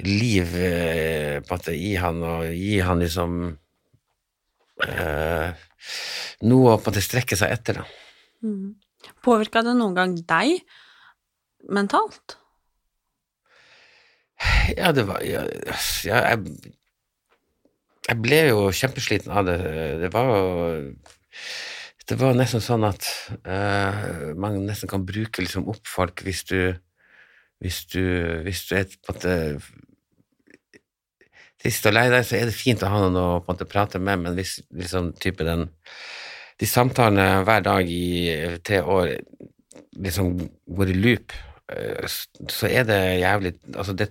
[0.00, 3.40] liv eh, på en måte i han, og gi han liksom
[4.88, 5.66] eh,
[6.48, 7.88] noe å på en måte strekke seg etter, da.
[8.46, 8.78] Mm.
[9.24, 10.60] Påvirka det noen gang deg
[11.72, 12.39] mentalt?
[14.76, 15.42] Ja, det var ja,
[16.04, 16.38] jeg,
[18.08, 19.58] jeg ble jo kjempesliten av det.
[20.00, 20.38] Det var jo
[22.10, 23.06] Det var nesten sånn at
[23.46, 26.74] uh, man nesten kan bruke liksom opp folk hvis du
[27.60, 28.00] Hvis du,
[28.46, 29.34] hvis du er på en måte
[31.60, 33.68] trist og lei deg, så er det fint å ha noen å på en måte
[33.68, 35.68] prate med, men hvis liksom type den
[36.60, 39.12] De samtalene hver dag i tre år
[40.00, 40.34] liksom
[40.76, 41.49] går i loop, eh,
[42.50, 44.08] så er det jævlig Altså, det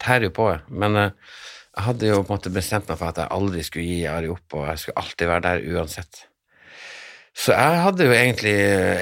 [0.00, 0.48] tærer jo på.
[0.68, 1.36] Men uh,
[1.76, 4.30] jeg hadde jo på en måte bestemt meg for at jeg aldri skulle gi Ari
[4.32, 6.24] opp, og jeg skulle alltid være der uansett.
[7.38, 8.56] Så jeg hadde jo egentlig,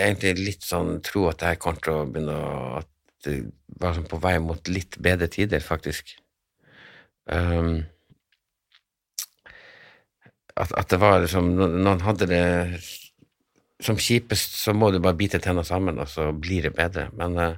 [0.04, 2.90] egentlig litt sånn tro at jeg kom til å begynne å At
[3.24, 3.38] det
[3.80, 6.12] var sånn på vei mot litt bedre tider, faktisk.
[7.26, 7.80] Um,
[10.54, 12.44] at, at det var liksom når hadde det
[13.82, 17.08] som kjipest, så må du bare bite tenna sammen, og så blir det bedre.
[17.16, 17.56] Men uh,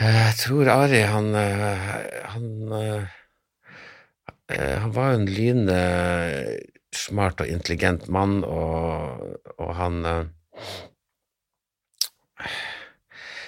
[0.00, 1.92] jeg tror Ari, han uh,
[2.34, 5.78] Han, eh, han var jo en lynende
[6.94, 10.02] smart og intelligent mann, og, og han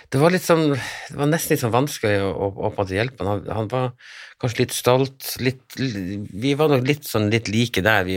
[0.09, 3.45] Det var litt sånn Det var nesten litt sånn vanskelig å, å, å hjelpe han.
[3.53, 3.93] Han var
[4.41, 8.09] kanskje litt stolt, litt Vi var nok litt sånn litt like der.
[8.09, 8.17] Vi,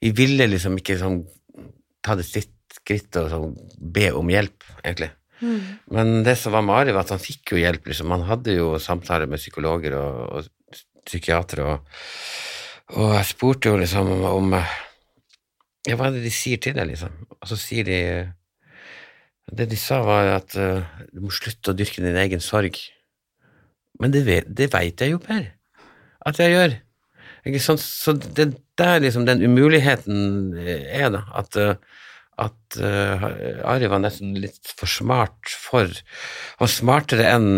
[0.00, 1.20] vi ville liksom ikke sånn
[2.04, 3.56] ta det sitt skritt og sånn
[3.92, 5.10] be om hjelp, egentlig.
[5.90, 8.10] Men det som var med Ari, var at han fikk jo hjelp, liksom.
[8.12, 12.02] Han hadde jo samtaler med psykologer og, og psykiatere, og,
[13.00, 14.52] og jeg spurte jo liksom om, om
[15.88, 17.14] Ja, hva er det de sier til deg, liksom?
[17.40, 17.98] Og så sier de
[19.50, 22.76] Det de sa, var at uh, du må slutte å dyrke din egen sorg.
[23.98, 25.48] Men det, vet- det veit jeg jo, Per,
[26.28, 26.76] at jeg gjør.
[27.48, 27.80] Ikke sant?
[27.82, 31.24] Så det der liksom den umuligheten er, da.
[31.36, 31.76] At, eh,
[32.40, 33.26] at uh,
[33.68, 37.50] Ari var nesten litt for smart for Han var smartere enn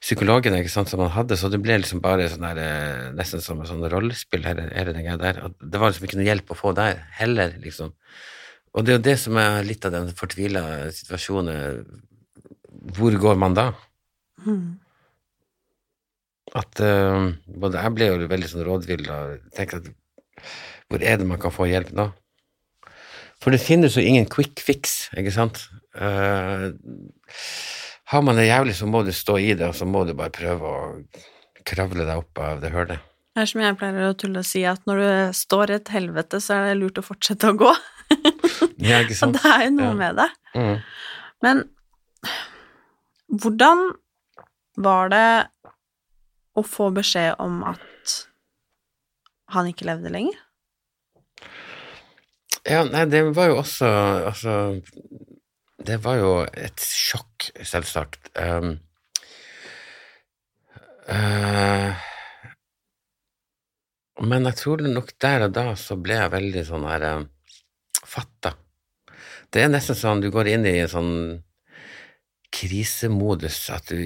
[0.00, 3.42] psykologene ikke sant, som han hadde, så det ble liksom bare sånn der, eh, nesten
[3.44, 5.42] som et sånn rollespill, Her, her den der.
[5.50, 7.92] At det var liksom ikke noe hjelp å få der heller, liksom.
[8.72, 10.62] Og det er jo det som er litt av den fortvila
[10.94, 11.84] situasjonen.
[12.96, 13.66] Hvor går man da?
[16.56, 19.90] At uh, både jeg ble jo veldig sånn rådvill og tenkte at
[20.90, 22.08] hvor er det man kan få hjelp da?
[23.40, 25.62] For det finnes jo ingen quick fix, ikke sant?
[25.96, 26.72] Uh,
[28.12, 30.34] har man det jævlig, så må du stå i det, og så må du bare
[30.34, 30.80] prøve å
[31.64, 33.00] kravle deg opp av det hølet.
[33.30, 35.92] Det er som jeg pleier å tulle og si, at når du står i et
[35.94, 37.72] helvete, så er det lurt å fortsette å gå.
[38.80, 39.36] Ja, ikke Og sant?
[39.44, 39.96] det er jo noe Ja.
[40.00, 40.28] med det.
[40.56, 40.76] Mm.
[41.44, 41.58] Men
[43.30, 43.82] hvordan
[44.80, 45.26] var det
[46.58, 47.80] å få beskjed om at
[49.54, 50.38] han ikke levde lenger?
[52.68, 53.88] Ja, nei, det var jo også
[54.28, 54.54] Altså,
[55.80, 58.28] det var jo et sjokk, selvsagt.
[58.36, 58.74] Um,
[61.08, 61.96] uh,
[64.20, 67.28] men jeg tror nok der og da så ble jeg veldig sånn her um,
[68.04, 68.52] fatta.
[69.50, 71.14] Det er nesten sånn du går inn i en sånn
[72.54, 74.02] krisemodus, at du,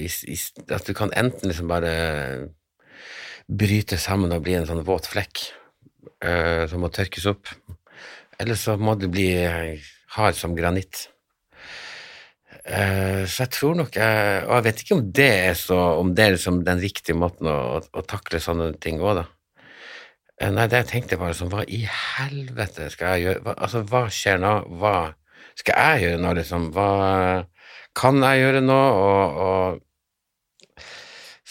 [0.71, 1.95] at du kan enten liksom bare
[3.49, 5.47] bryte sammen og bli en sånn våt flekk
[6.25, 7.51] eh, som må tørkes opp,
[8.41, 9.29] eller så må det bli
[10.17, 11.09] hard som granitt.
[12.65, 16.15] Eh, så jeg tror nok jeg Og jeg vet ikke om det er så Om
[16.17, 19.25] det er liksom den riktige måten å, å, å takle sånne ting òg, da.
[20.41, 23.43] Eh, Nei, det jeg tenkte bare sånn, hva i helvete skal jeg gjøre?
[23.45, 24.55] Hva, altså, hva skjer nå?
[24.81, 24.95] Hva
[25.61, 26.71] skal jeg gjøre nå, liksom?
[26.75, 26.89] Hva
[28.01, 28.81] kan jeg gjøre nå?
[29.03, 29.83] Og, og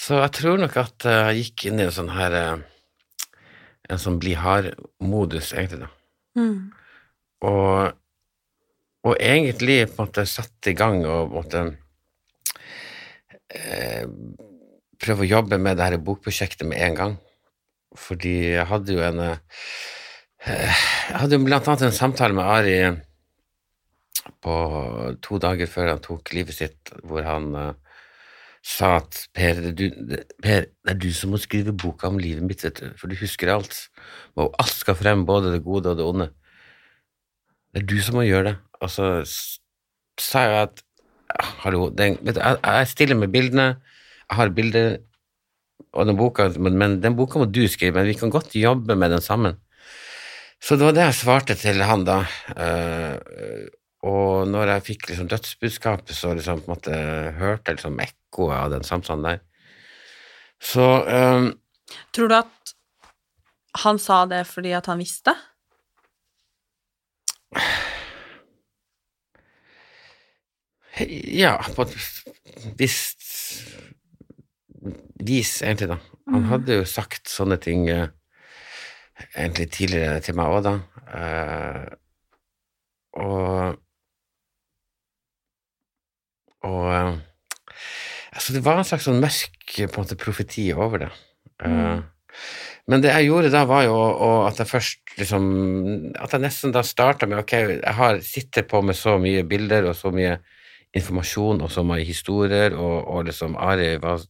[0.03, 2.55] Så jeg tror nok at jeg gikk inn i en sånn her eh,
[3.93, 5.89] En sånn bli hard-modus, egentlig, da.
[7.43, 7.91] Og,
[9.03, 11.63] og egentlig på en måte satt i gang og på en måte
[13.53, 14.07] eh,
[15.03, 17.17] prøve å jobbe med det her bokprosjektet med en gang.
[17.99, 19.37] Fordi jeg hadde jo en eh,
[20.47, 22.77] Jeg hadde jo blant annet en samtale med Ari
[24.43, 24.55] på
[25.23, 27.82] to dager før han tok livet sitt, hvor han eh,
[28.63, 32.19] sa at Per, det er du, per, det er du som må skrive boka om
[32.21, 33.75] livet mitt, vet du, for du husker alt.
[34.39, 36.29] Og alt skal frem, både det gode og det onde.
[37.73, 38.55] Det er du som må gjøre det.
[38.79, 39.09] Og så
[40.21, 40.83] sa jeg at
[41.33, 43.73] «Ah, hallo, den, du, jeg, jeg stiller med bildene,
[44.29, 44.97] jeg har bilder
[45.93, 49.13] og den boka, men, den boka må du skrive, men vi kan godt jobbe med
[49.13, 49.57] den sammen.
[50.63, 52.21] Så det var det jeg svarte til han da.
[54.03, 56.91] Og når jeg fikk liksom dødsbudskapet, så liksom måte
[57.37, 59.41] hørte jeg liksom ekkoet av den samtalen der.
[60.63, 61.53] Så um,
[62.15, 62.73] Tror du at
[63.83, 65.33] han sa det fordi at han visste?
[71.33, 71.95] Ja, på et
[72.77, 73.23] visst
[75.23, 75.97] vis, egentlig, da.
[76.33, 78.11] Han hadde jo sagt sånne ting eh,
[79.33, 80.75] egentlig tidligere til meg òg, da.
[81.13, 81.85] Uh,
[83.23, 83.82] og
[86.69, 87.13] Og eh,
[88.33, 91.09] Altså, det var en slags sånn mørk på en måte, profeti over det.
[91.61, 91.99] Eh,
[92.89, 93.97] men det jeg gjorde da, var jo
[94.43, 95.43] at jeg først liksom
[96.19, 99.87] At jeg nesten da starta med ok, jeg har sitter på med så mye bilder
[99.91, 100.39] og så mye
[100.97, 104.25] informasjon og så mye historier, og, og liksom Ari var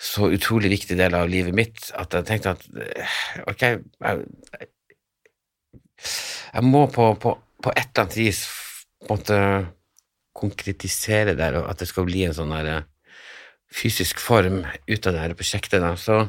[0.00, 3.14] så utrolig viktig del av livet mitt at jeg tenkte at eh,
[3.52, 4.24] ok, jeg,
[6.56, 8.42] jeg må på, på, på et eller annet vis
[9.04, 9.38] på en måte
[10.34, 12.86] konkretisere der, og at det skal bli en sånn her eh,
[13.74, 15.82] fysisk form ut av det her prosjektet.
[15.82, 15.94] Da.
[15.98, 16.20] Så,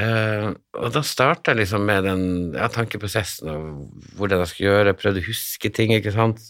[0.00, 2.24] øh, og da starta jeg liksom med den
[2.56, 3.62] ja, tankeprosessen og
[4.18, 6.42] hvordan jeg skulle gjøre, prøvde å huske ting, ikke sant.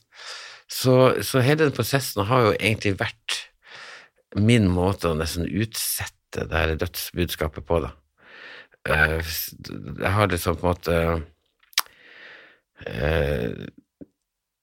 [0.66, 3.42] Så, så hele den prosessen har jo egentlig vært
[4.36, 7.94] min måte å nesten utsette det her dødsbudskapet på, da.
[8.86, 10.96] Eh, jeg har liksom på en måte
[12.86, 13.66] eh,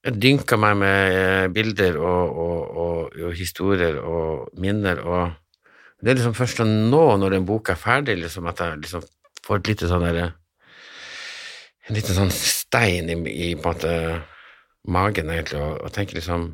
[0.04, 6.12] jeg dynka meg med eh, bilder og, og, og, og, historier og minner, og det
[6.12, 9.06] er liksom først nå, når den boka er ferdig, liksom, at jeg liksom
[9.48, 10.32] får et lite sånn derre
[11.84, 13.94] En liten sånn stein i, i på en måte
[14.88, 16.52] magen, egentlig, og, og tenker liksom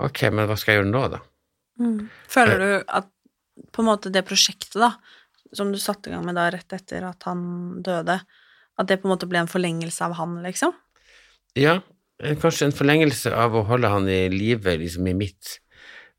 [0.00, 1.18] Ok, men hva skal jeg gjøre nå, da?
[1.80, 1.98] Mm.
[2.30, 3.10] Føler du at
[3.74, 4.94] på en måte det prosjektet, da,
[5.52, 7.42] som du satte i gang med da rett etter at han
[7.84, 8.16] døde,
[8.80, 10.72] at det på en måte ble en forlengelse av han, liksom?
[11.58, 11.80] Ja,
[12.40, 15.58] kanskje en forlengelse av å holde han i live liksom i mitt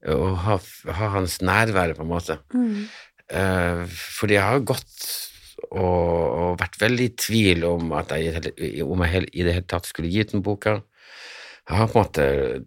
[0.10, 0.56] og ha,
[0.98, 2.40] ha hans nærvære, på en måte.
[2.56, 2.88] Mm.
[3.32, 4.96] Uh, fordi jeg har gått
[5.70, 9.88] og, og, vært veldig i tvil om at jeg, om jeg i det hele tatt
[9.88, 10.80] skulle gi ut den boka.
[11.70, 12.26] Jeg har på en måte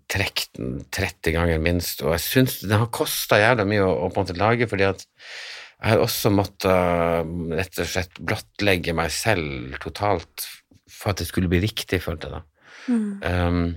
[0.08, 4.08] trukket den 30 ganger minst, og jeg syns den har kosta jævla mye å, å,
[4.14, 9.10] på en måte lage, fordi at jeg har også måttet rett og slett blottlegge meg
[9.12, 10.46] selv totalt
[10.88, 12.53] for at det skulle bli riktig, følte jeg da.
[12.88, 13.22] Mm.
[13.24, 13.76] Um,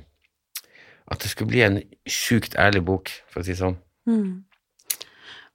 [1.07, 3.77] at det skulle bli en sjukt ærlig bok, for å si det sånn.
[4.09, 4.43] Mm.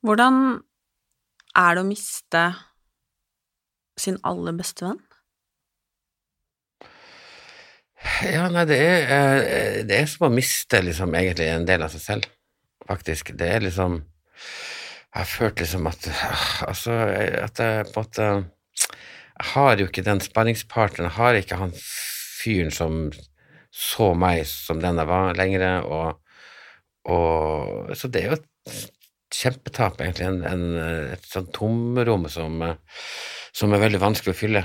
[0.03, 0.37] Hvordan
[1.59, 2.45] er det å miste
[4.01, 5.03] sin aller beste venn?
[8.27, 11.93] Ja, nei, det er, eh, det er som å miste liksom egentlig en del av
[11.93, 12.31] seg selv,
[12.89, 13.35] faktisk.
[13.39, 14.03] Det er liksom
[15.13, 16.09] Jeg har følt liksom at
[16.67, 16.93] Altså,
[17.45, 18.29] at jeg på en måte
[19.37, 23.13] Jeg har jo ikke den sparringspartneren, jeg har ikke han fyren som
[23.73, 25.87] så meg som den jeg var, lenger.
[25.89, 26.21] Og,
[27.09, 28.49] og, så det er jo et
[29.33, 30.29] kjempetap, egentlig.
[30.29, 30.65] En, en,
[31.17, 32.61] et sånt tomrom som,
[33.57, 34.65] som, er veldig vanskelig å fylle.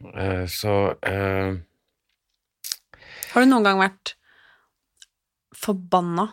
[0.00, 1.52] Uh, så uh,
[3.30, 4.14] Har du noen gang vært
[5.60, 6.30] forbanna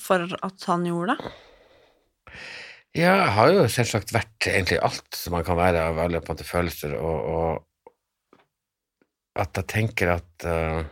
[0.00, 1.32] for at han gjorde det?
[2.92, 6.28] Ja, jeg har jo selvsagt vært egentlig alt som man kan være av alle på
[6.28, 7.52] en måte følelser, og, og
[9.40, 10.82] at jeg tenker at uh,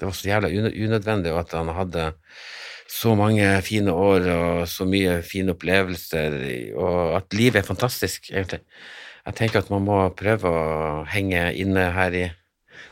[0.00, 2.12] det var så jævla unødvendig, at han hadde
[2.90, 6.36] så mange fine år og så mye fine opplevelser,
[6.76, 8.60] og at livet er fantastisk, egentlig.
[9.24, 12.24] Jeg tenker at man må prøve å henge inne her i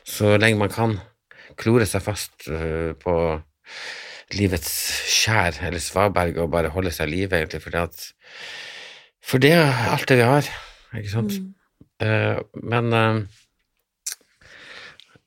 [0.08, 0.96] så lenge man kan.
[1.60, 3.14] Klore seg fast uh, på
[4.32, 4.72] livets
[5.12, 8.06] skjær eller svaberg og bare holde seg i live, egentlig, fordi at
[9.22, 10.48] For det er alt det vi har,
[10.98, 11.36] ikke sant?
[11.36, 11.52] Mm.
[12.02, 12.84] Uh, men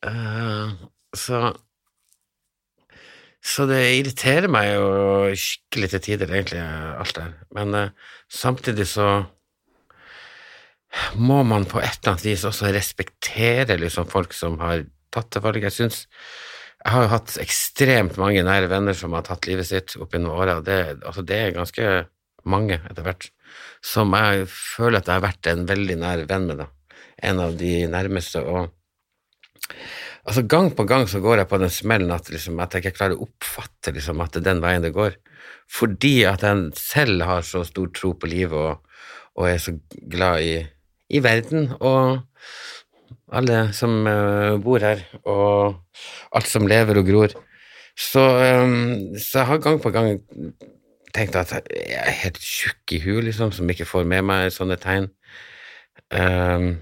[0.04, 0.74] uh,
[1.20, 1.54] så
[3.46, 4.86] så det irriterer meg jo
[5.38, 6.62] skikkelig til tider, egentlig,
[6.98, 7.26] alt det.
[7.54, 9.10] Men uh, samtidig så
[11.20, 15.44] må man på et eller annet vis også respektere liksom, folk som har tatt det
[15.44, 15.70] valget.
[15.70, 16.08] Jeg syns
[16.86, 20.36] Jeg har jo hatt ekstremt mange nære venner som har tatt livet sitt opp gjennom
[20.38, 21.86] åra, altså, det er ganske
[22.46, 23.30] mange etter hvert,
[23.82, 26.68] som jeg føler at jeg har vært en veldig nær venn med, da.
[27.26, 28.44] En av de nærmeste.
[28.44, 28.70] og
[30.26, 32.98] Altså Gang på gang så går jeg på den smellen at, liksom, at jeg ikke
[32.98, 35.18] klarer å oppfatte liksom, at det er den veien det går.
[35.72, 39.02] Fordi at jeg selv har så stor tro på livet og,
[39.38, 39.76] og er så
[40.12, 40.56] glad i,
[41.14, 42.26] i, verden og
[43.36, 45.82] alle som uh, bor her, og
[46.38, 47.36] alt som lever og gror.
[47.98, 50.10] Så, um, så jeg har gang på gang
[51.16, 54.78] tenkt at jeg er helt tjukk i huet, liksom, som ikke får med meg sånne
[54.82, 55.10] tegn.
[56.14, 56.76] Um,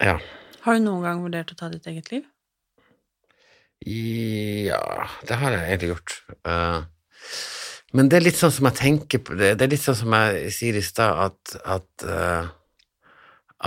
[0.00, 0.18] ja.
[0.64, 2.24] Har du noen gang vurdert å ta ditt eget liv?
[3.80, 6.16] Ja, det har jeg egentlig gjort.
[6.44, 6.84] Uh,
[7.96, 10.16] men det er litt sånn som jeg tenker på det, det er litt sånn som
[10.18, 12.44] jeg sier i stad, at, at, uh,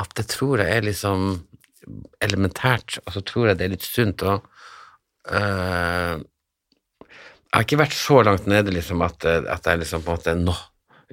[0.03, 1.41] at det tror jeg er liksom
[2.23, 4.45] elementært, og så tror jeg det er litt sunt òg.
[5.25, 6.21] Uh,
[7.09, 10.33] jeg har ikke vært så langt nede liksom at, at jeg liksom på en måte
[10.39, 10.55] Nå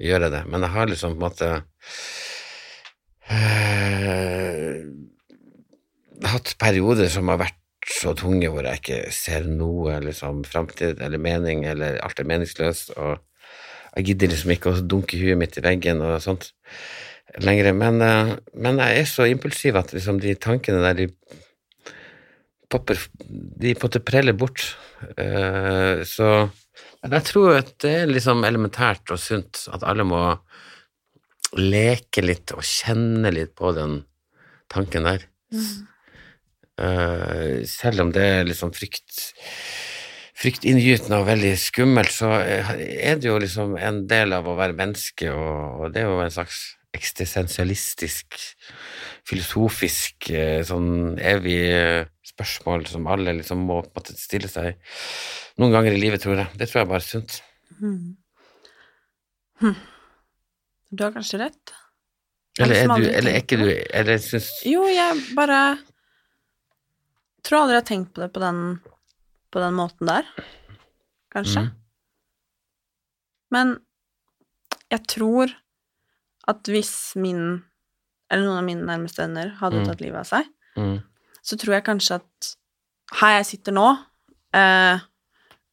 [0.01, 1.49] gjør jeg det, men jeg har liksom på en måte
[6.29, 7.57] hatt perioder som har vært
[7.89, 12.93] så tunge hvor jeg ikke ser noe liksom, framtid eller mening, eller alt er meningsløst,
[12.97, 13.17] og
[13.97, 16.51] jeg gidder liksom ikke å dunke huet mitt i veggen og sånt
[17.43, 17.71] lenger.
[17.75, 21.09] Men, eh, men jeg er så impulsiv at liksom, de tankene der, de
[22.71, 22.95] popper
[23.27, 24.63] De på en måte preller bort.
[25.17, 26.47] Uh, så
[27.01, 30.21] jeg tror at det er liksom elementært og sunt at alle må
[31.57, 33.97] leke litt og kjenne litt på den
[34.71, 35.25] tanken der.
[35.51, 35.90] Mm.
[36.79, 39.25] Eh, selv om det er liksom frykt
[40.41, 45.29] fryktinngytende og veldig skummelt, så er det jo liksom en del av å være menneske,
[45.29, 46.63] og, og det er jo en slags
[46.97, 48.39] eksistensialistisk,
[49.29, 54.73] filosofisk, eh, sånn evig eh, spørsmål som alle liksom må på en måte stille seg
[55.61, 56.51] noen ganger i livet, tror jeg.
[56.57, 57.37] Det tror jeg bare er sunt.
[57.77, 58.01] Mm.
[59.61, 59.77] Hm.
[60.91, 61.75] Du har kanskje rett.
[62.59, 65.77] Eller er du, eller er ikke du Eller syns Jo, jeg bare
[67.47, 68.59] tror aldri jeg har tenkt på det på den,
[69.51, 70.27] på den måten der.
[71.33, 71.65] Kanskje.
[71.67, 71.77] Mm.
[73.51, 73.73] Men
[74.91, 75.53] jeg tror
[76.51, 77.61] at hvis min,
[78.31, 79.85] eller noen av mine nærmeste venner, hadde Mm.
[79.87, 80.97] tatt livet av seg, mm,
[81.43, 82.55] så tror jeg kanskje at
[83.21, 83.87] her jeg sitter nå,
[84.53, 84.99] eh,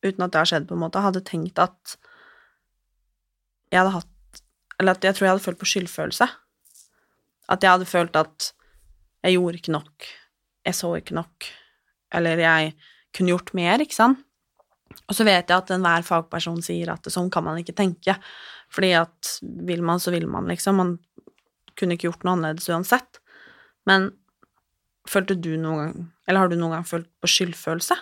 [0.03, 1.97] uten at det har skjedd, på en måte, hadde tenkt at
[3.73, 4.07] jeg hadde hatt
[4.81, 6.27] Eller at jeg tror jeg hadde følt på skyldfølelse.
[7.49, 8.53] At jeg hadde følt at
[9.25, 10.07] jeg gjorde ikke nok,
[10.65, 11.49] jeg så ikke nok,
[12.15, 12.73] eller jeg
[13.15, 14.25] kunne gjort mer, ikke sant?
[15.09, 18.17] Og så vet jeg at enhver fagperson sier at sånn kan man ikke tenke,
[18.73, 19.39] fordi at
[19.69, 20.81] vil man, så vil man, liksom.
[20.81, 20.97] Man
[21.79, 23.21] kunne ikke gjort noe annerledes uansett.
[23.89, 24.11] Men
[25.09, 27.97] følte du noen gang, eller har du noen gang følt på skyldfølelse?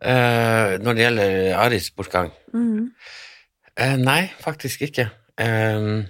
[0.00, 2.94] Uh, Når det gjelder Aris bortgang Mm.
[3.80, 5.06] Uh, nei, faktisk ikke.
[5.40, 6.02] Ehm,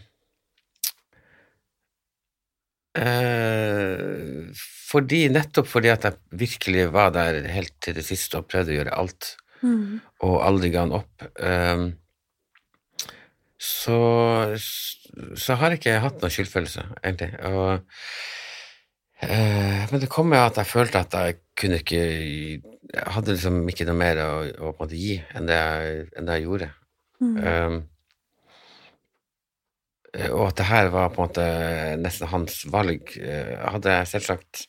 [2.98, 4.50] eh,
[4.90, 8.78] fordi, nettopp fordi at jeg virkelig var der helt til det siste og prøvde å
[8.80, 9.98] gjøre alt, Mm.
[10.24, 11.82] og aldri ga han opp, eh,
[13.60, 13.98] så,
[15.36, 17.28] så har jeg ikke hatt noen skyldfølelse, egentlig.
[17.44, 17.82] Og,
[19.20, 22.00] eh, men det kom med at jeg følte at jeg kunne ikke
[22.90, 26.46] Jeg hadde liksom ikke noe mer å, å gi enn det jeg, enn det jeg
[26.48, 26.70] gjorde.
[27.20, 27.36] Mm.
[27.44, 27.76] Um,
[30.30, 31.46] og at det her var på en måte
[32.02, 33.12] nesten hans valg.
[33.20, 34.64] Eh, Hadde jeg selvsagt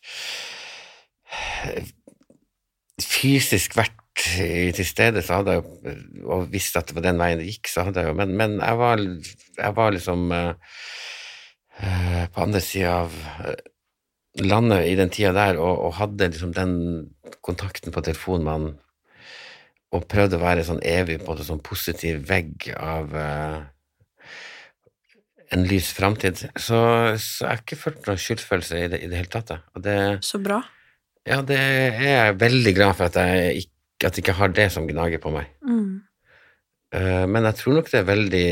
[1.66, 1.90] eh,
[3.02, 7.40] fysisk vært til stede, så hadde jeg jo og visst at det var den veien
[7.40, 9.02] det gikk, så hadde jeg jo Men, men jeg, var,
[9.58, 10.54] jeg var liksom eh,
[11.80, 13.16] eh, på andre sida av
[13.48, 13.56] eh,
[14.44, 16.76] landet i den tida der, og, og hadde liksom den
[17.42, 18.70] kontakten på telefonen man
[19.92, 23.58] og prøvde å være sånn evig på en måte sånn positiv vegg av eh,
[25.52, 26.46] en lys framtid.
[26.56, 26.78] Så,
[27.20, 29.52] så jeg har ikke følt noen skyldfølelse i det, i det hele tatt.
[29.84, 30.62] Det, Så bra.
[31.28, 33.76] ja, det er jeg veldig glad for at jeg ikke,
[34.08, 35.52] at jeg ikke har det som gnager på meg.
[35.68, 36.00] Mm.
[36.92, 38.48] Uh, men jeg tror nok det er veldig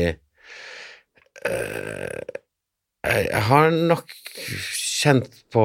[1.44, 2.38] uh,
[3.00, 4.12] jeg, jeg har nok
[5.00, 5.64] kjent på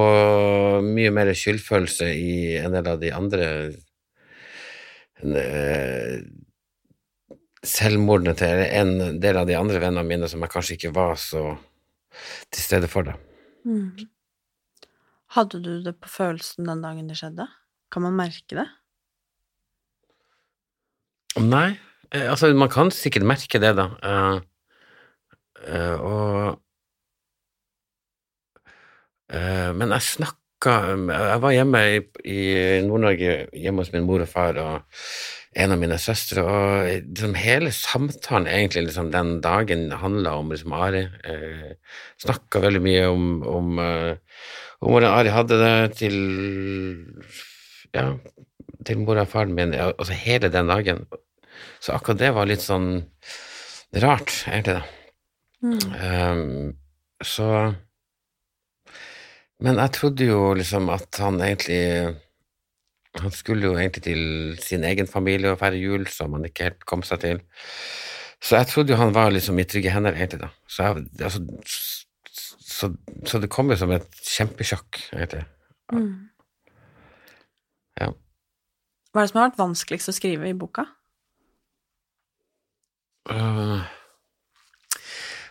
[0.85, 3.47] mye mer skyldfølelse i en del av de andre
[5.19, 6.15] eh,
[7.65, 11.43] selvmordene til en del av de andre vennene mine som jeg kanskje ikke var så
[12.53, 13.07] til stede for.
[13.07, 13.17] da.
[13.65, 14.07] Mm.
[15.35, 17.47] Hadde du det på følelsen den dagen det skjedde?
[17.91, 18.67] Kan man merke det?
[21.41, 21.75] Nei,
[22.13, 23.89] eh, altså man kan sikkert merke det, da.
[23.99, 24.37] Uh,
[25.67, 26.61] uh, og
[29.33, 30.75] uh, Men jeg snakka
[31.11, 31.97] Jeg var hjemme i,
[32.31, 32.39] i
[32.87, 35.03] Nord-Norge, hjemme hos min mor og far og
[35.55, 40.73] en av mine søstre, og liksom hele samtalen egentlig liksom den dagen handla om liksom
[40.75, 41.05] Ari.
[41.23, 44.41] Eh, snakka veldig mye om, om, eh,
[44.83, 46.17] om hvordan Ari hadde det til
[47.95, 48.09] ja,
[48.85, 51.05] til mora og faren min, altså hele den dagen.
[51.79, 52.89] Så akkurat det var litt sånn
[54.03, 54.83] rart, egentlig, da.
[55.65, 55.79] Mm.
[55.97, 56.73] Um,
[57.23, 57.73] så
[59.63, 62.17] Men jeg trodde jo liksom at han egentlig
[63.21, 64.23] Han skulle jo egentlig til
[64.59, 67.41] sin egen familie og feire jul, som han ikke helt kom seg til.
[68.43, 70.51] Så jeg trodde jo han var liksom i trygge hender, egentlig, da.
[70.67, 71.41] Så, jeg, altså,
[72.59, 72.91] så,
[73.25, 75.45] så det kom jo som et kjempesjokk, egentlig.
[75.93, 76.27] Mm.
[78.01, 78.11] Ja.
[79.11, 80.89] Hva er det som har vært vanskeligst å skrive i boka?
[83.31, 83.81] Uh,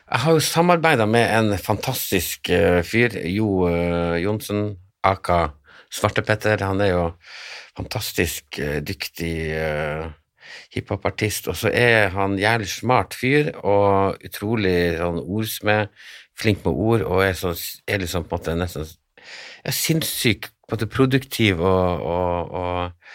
[0.05, 5.49] jeg har jo samarbeida med en fantastisk uh, fyr, Jo uh, Johnsen, aka
[5.95, 6.64] Svartepetter.
[6.66, 7.05] Han er jo
[7.76, 10.11] fantastisk øh, dyktig uh,
[10.74, 15.90] hiphopartist, og så er han jævlig smart fyr og utrolig sånn ordsmed,
[16.38, 17.55] flink med ord, og er, så,
[17.86, 18.90] er liksom på en måte nesten
[19.64, 23.14] er sinnssyk, på en måte produktiv og, og, og,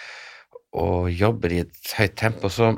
[0.82, 2.50] og jobber i et høyt tempo.
[2.50, 2.74] Så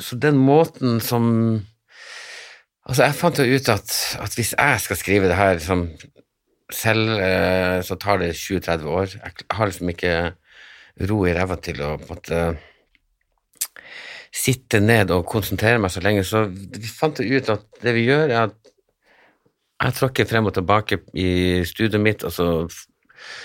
[0.00, 1.66] så den måten som
[2.88, 5.82] Altså, jeg fant jo ut at, at hvis jeg skal skrive det her liksom,
[6.76, 9.14] selv, eh, så tar det 20-30 år.
[9.16, 10.14] Jeg har liksom ikke
[11.10, 12.40] ro i ræva til å på en måte
[14.30, 18.30] sitte ned og konsentrere meg så lenge, så vi fant ut at det vi gjør,
[18.30, 18.56] er at
[19.80, 22.46] jeg tråkker frem og tilbake i studioet mitt, og så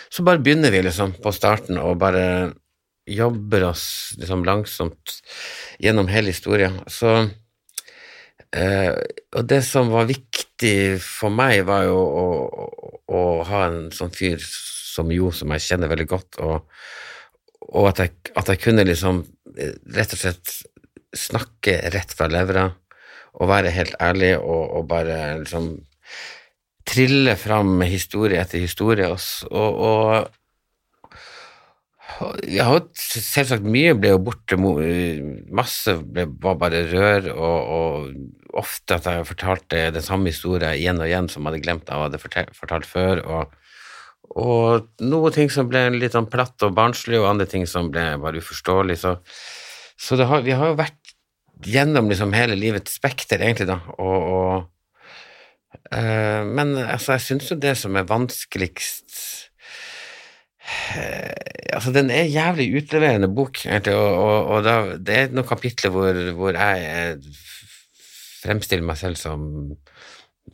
[0.09, 2.53] så bare begynner vi liksom på starten og bare
[3.05, 5.17] jobber oss liksom langsomt
[5.83, 6.79] gjennom hele historien.
[6.87, 7.11] Så
[8.55, 8.93] eh,
[9.35, 10.34] Og det som var viktig
[11.03, 12.27] for meg, var jo å,
[13.11, 16.69] å, ha en sånn fyr som Jo, som jeg kjenner veldig godt, og,
[17.67, 19.25] og at, jeg, at jeg kunne liksom
[19.57, 20.53] eh, rett og slett
[21.15, 22.69] snakke rett fra levra
[23.35, 25.73] og være helt ærlig og, og bare liksom
[26.87, 29.09] trille fram historie etter historie.
[29.11, 29.19] Og,
[29.51, 30.29] og, og,
[32.21, 38.97] og har selvsagt mye ble jo borte, masse ble, var bare rør, og, og ofte
[38.97, 42.21] at jeg fortalte den samme historien igjen og igjen som jeg hadde glemt jeg hadde
[42.55, 43.23] fortalt, før.
[43.25, 43.61] og
[44.35, 48.03] og noen ting som ble litt sånn platt og barnslig, og andre ting som ble
[48.19, 48.97] bare uforståelig.
[49.03, 49.15] Så,
[50.01, 51.13] så har, vi har jo vært
[51.63, 53.79] gjennom liksom hele livets spekter, egentlig, da.
[53.95, 59.21] Og, og, øh, men altså, jeg syns jo det som er vanskeligst
[60.97, 61.31] eh,
[61.75, 65.91] Altså, den er jævlig utleverende bok, egentlig, og, og, og da, det er noen kapitler
[65.91, 67.41] hvor, hvor jeg eh,
[68.45, 69.47] fremstiller meg selv som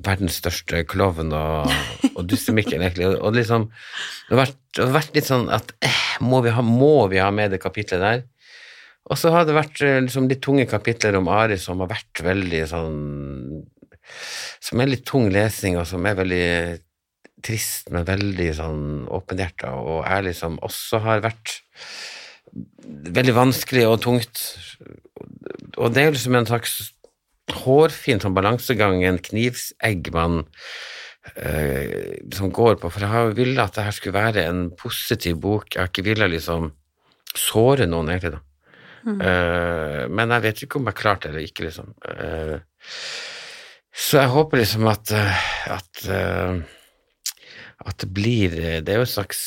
[0.05, 1.71] verdens største klovn og,
[2.15, 3.09] og dussemikkel, egentlig.
[3.09, 3.67] Og, og liksom,
[4.27, 7.19] det har, vært, det har vært litt sånn at eh, må, vi ha, må vi
[7.21, 8.23] ha med det kapitlet der?
[9.11, 12.23] Og så har det vært eh, liksom, litt tunge kapitler om Ari som har vært
[12.23, 13.01] veldig sånn
[14.61, 16.47] Som er litt tung lesing, og som er veldig
[17.41, 21.55] trist, men veldig sånn åpenhjerta og ærlig, som også har vært
[23.15, 24.41] veldig vanskelig og tungt.
[25.79, 26.75] Og det er liksom en slags
[27.63, 30.43] hårfin sånn balansegang, en knivsegg man
[31.35, 35.73] eh, som går på, for jeg har villet at dette skulle være en positiv bok,
[35.73, 36.71] jeg har ikke villet liksom
[37.37, 38.41] såre noen egentlig da.
[39.01, 41.93] Eh, men jeg vet ikke om jeg klarte det eller ikke, liksom.
[42.05, 42.57] Eh,
[43.91, 46.03] så jeg håper liksom at, eh, at,
[47.81, 49.41] at det blir Det er jo et slags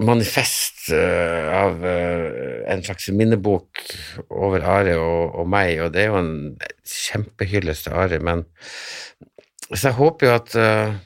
[0.00, 3.82] manifest eh, av eh, en slags minnebok
[4.32, 6.34] over Are og, og meg, og det er jo en
[6.88, 8.46] kjempehyllest til Are, men
[9.70, 10.98] så jeg håper jo at eh,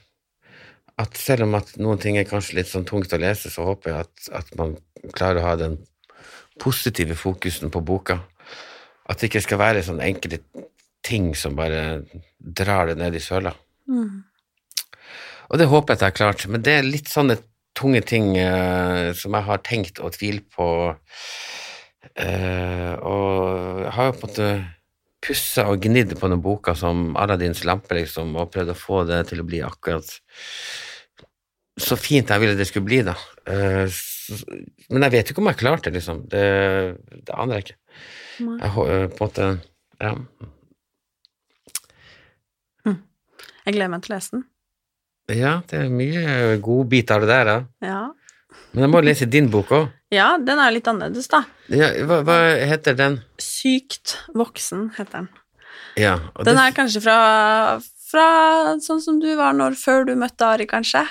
[1.01, 3.91] at selv om at noen ting er kanskje litt sånn tungt å lese, så håper
[3.91, 4.77] jeg at, at man
[5.17, 5.81] klarer å ha den
[6.63, 8.21] positive fokusen på boka.
[9.11, 10.39] At det ikke skal være sånne enkle
[11.05, 12.05] ting som bare
[12.39, 13.53] drar det ned i søla.
[13.91, 14.23] Mm.
[15.51, 17.37] Og det håper jeg at jeg har klart, men det er litt sånne
[17.75, 20.69] tunge ting eh, som jeg har tenkt og tvilt på.
[22.15, 24.49] Eh, og jeg har jo på en måte
[25.25, 29.23] pussa og gnidd på noen boker som Aladdins lampe, liksom, og prøvd å få det
[29.31, 30.11] til å bli akkurat
[31.81, 33.15] så fint jeg ville det skulle bli, da.
[33.51, 34.39] Eh, så,
[34.93, 36.25] men jeg vet ikke om jeg klarte det, liksom.
[36.31, 36.45] Det,
[37.35, 37.79] aner jeg ikke.
[38.39, 39.49] Jeg, eh, på en måte
[40.03, 40.17] Ja.
[43.65, 44.43] Jeg gleder meg til å lese den.
[45.33, 47.57] Ja, det er mye godbiter av det der, da.
[47.85, 48.03] Ja.
[48.75, 49.89] Men jeg må lese din bok òg.
[50.19, 51.45] ja, den er litt annerledes, da.
[51.73, 53.21] Ja, hva, hva heter den?
[53.41, 55.33] Sykt voksen heter den.
[55.99, 57.17] Ja, Den det, er kanskje fra,
[58.11, 58.27] fra
[58.83, 61.05] sånn som du var når, før du møtte Ari, kanskje.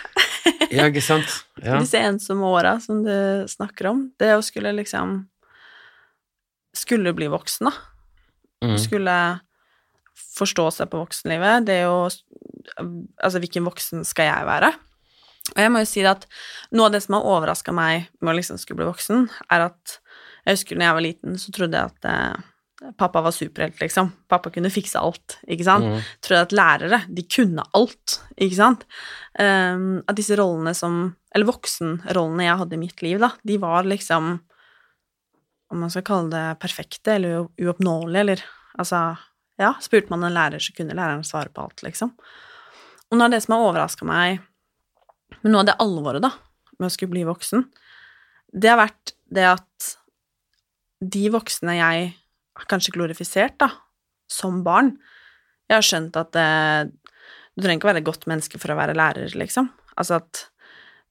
[0.70, 1.30] ja, ikke sant?
[1.64, 1.78] Ja.
[1.80, 4.00] Disse ensomme åra som du snakker om.
[4.20, 5.22] Det å skulle liksom
[6.76, 7.72] Skulle bli voksen, da.
[8.66, 8.74] Mm.
[8.82, 9.16] Skulle
[10.14, 11.68] forstå seg på voksenlivet.
[11.70, 12.08] Det er jo
[12.74, 14.70] Altså, hvilken voksen skal jeg være?
[15.52, 16.24] Og jeg må jo si at
[16.72, 19.98] noe av det som har overraska meg med å liksom skulle bli voksen, er at
[20.46, 22.46] jeg husker når jeg var liten, så trodde jeg at eh,
[23.00, 24.12] pappa var superhelt, liksom.
[24.32, 25.88] Pappa kunne fikse alt, ikke sant?
[25.88, 26.08] Mm.
[26.24, 28.88] Trodde at lærere, de kunne alt, ikke sant?
[29.40, 33.88] Um, at disse rollene som Eller voksenrollene jeg hadde i mitt liv, da, de var
[33.90, 34.36] liksom
[35.74, 38.44] Om man skal kalle det perfekte eller uoppnåelige, eller
[38.78, 39.00] altså
[39.62, 42.16] Ja, spurte man en lærer, så kunne læreren svare på alt, liksom.
[43.12, 44.42] Og noe av det som har overraska meg
[45.42, 46.32] men noe av det alvoret, da,
[46.80, 47.66] med å skulle bli voksen,
[48.54, 49.90] det har vært det at
[51.04, 53.72] de voksne jeg har kanskje glorifisert, da,
[54.32, 54.96] som barn
[55.70, 56.48] Jeg har skjønt at det,
[57.56, 59.70] du trenger ikke være et godt menneske for å være lærer, liksom.
[59.96, 60.42] Altså at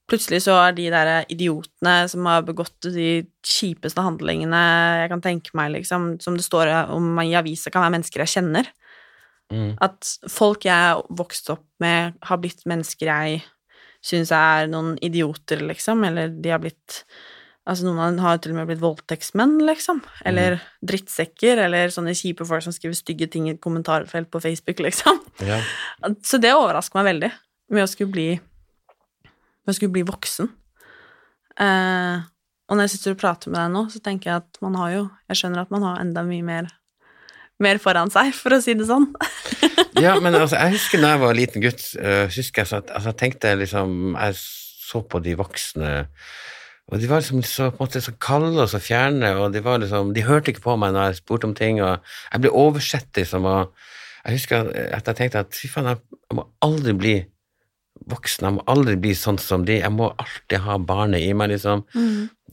[0.09, 4.61] plutselig så er de der idiotene som har begått de kjipeste handlingene
[5.03, 8.33] jeg kan tenke meg, liksom, som det står om i avisa, kan være mennesker jeg
[8.37, 8.69] kjenner.
[9.53, 9.75] Mm.
[9.83, 13.43] At folk jeg har vokst opp med, har blitt mennesker jeg
[14.03, 17.03] syns er noen idioter, liksom, eller de har blitt
[17.63, 22.11] Altså, noen av dem har til og med blitt voldtektsmenn, liksom, eller drittsekker, eller sånne
[22.19, 25.21] kjipe folk som skriver stygge ting i kommentarfelt på Facebook, liksom.
[25.47, 25.61] Ja.
[26.27, 27.29] Så det overrasker meg veldig,
[27.71, 28.27] med å skulle bli
[29.63, 30.49] Med jeg skulle bli voksen.
[31.63, 32.23] Eh,
[32.67, 34.89] og når jeg sitter og prater med deg nå, så tenker jeg at man har
[34.93, 36.71] jo Jeg skjønner at man har enda mye mer
[37.61, 39.11] mer foran seg, for å si det sånn.
[40.01, 42.89] Ja, men altså, jeg husker da jeg var liten gutt, uh, husker jeg så at
[42.97, 45.91] altså, tenkte liksom Jeg så på de voksne,
[46.89, 49.61] og de var liksom så, på en måte, så kalde og så fjerne, og de
[49.63, 52.01] var liksom De hørte ikke på meg når jeg spurte om ting, og
[52.33, 53.69] jeg ble oversett, liksom, og
[54.25, 57.15] jeg husker at jeg tenkte at fy faen, jeg må aldri bli
[58.09, 61.53] voksen, jeg må aldri bli sånn som de, jeg må alltid ha barnet i meg,
[61.53, 61.85] liksom.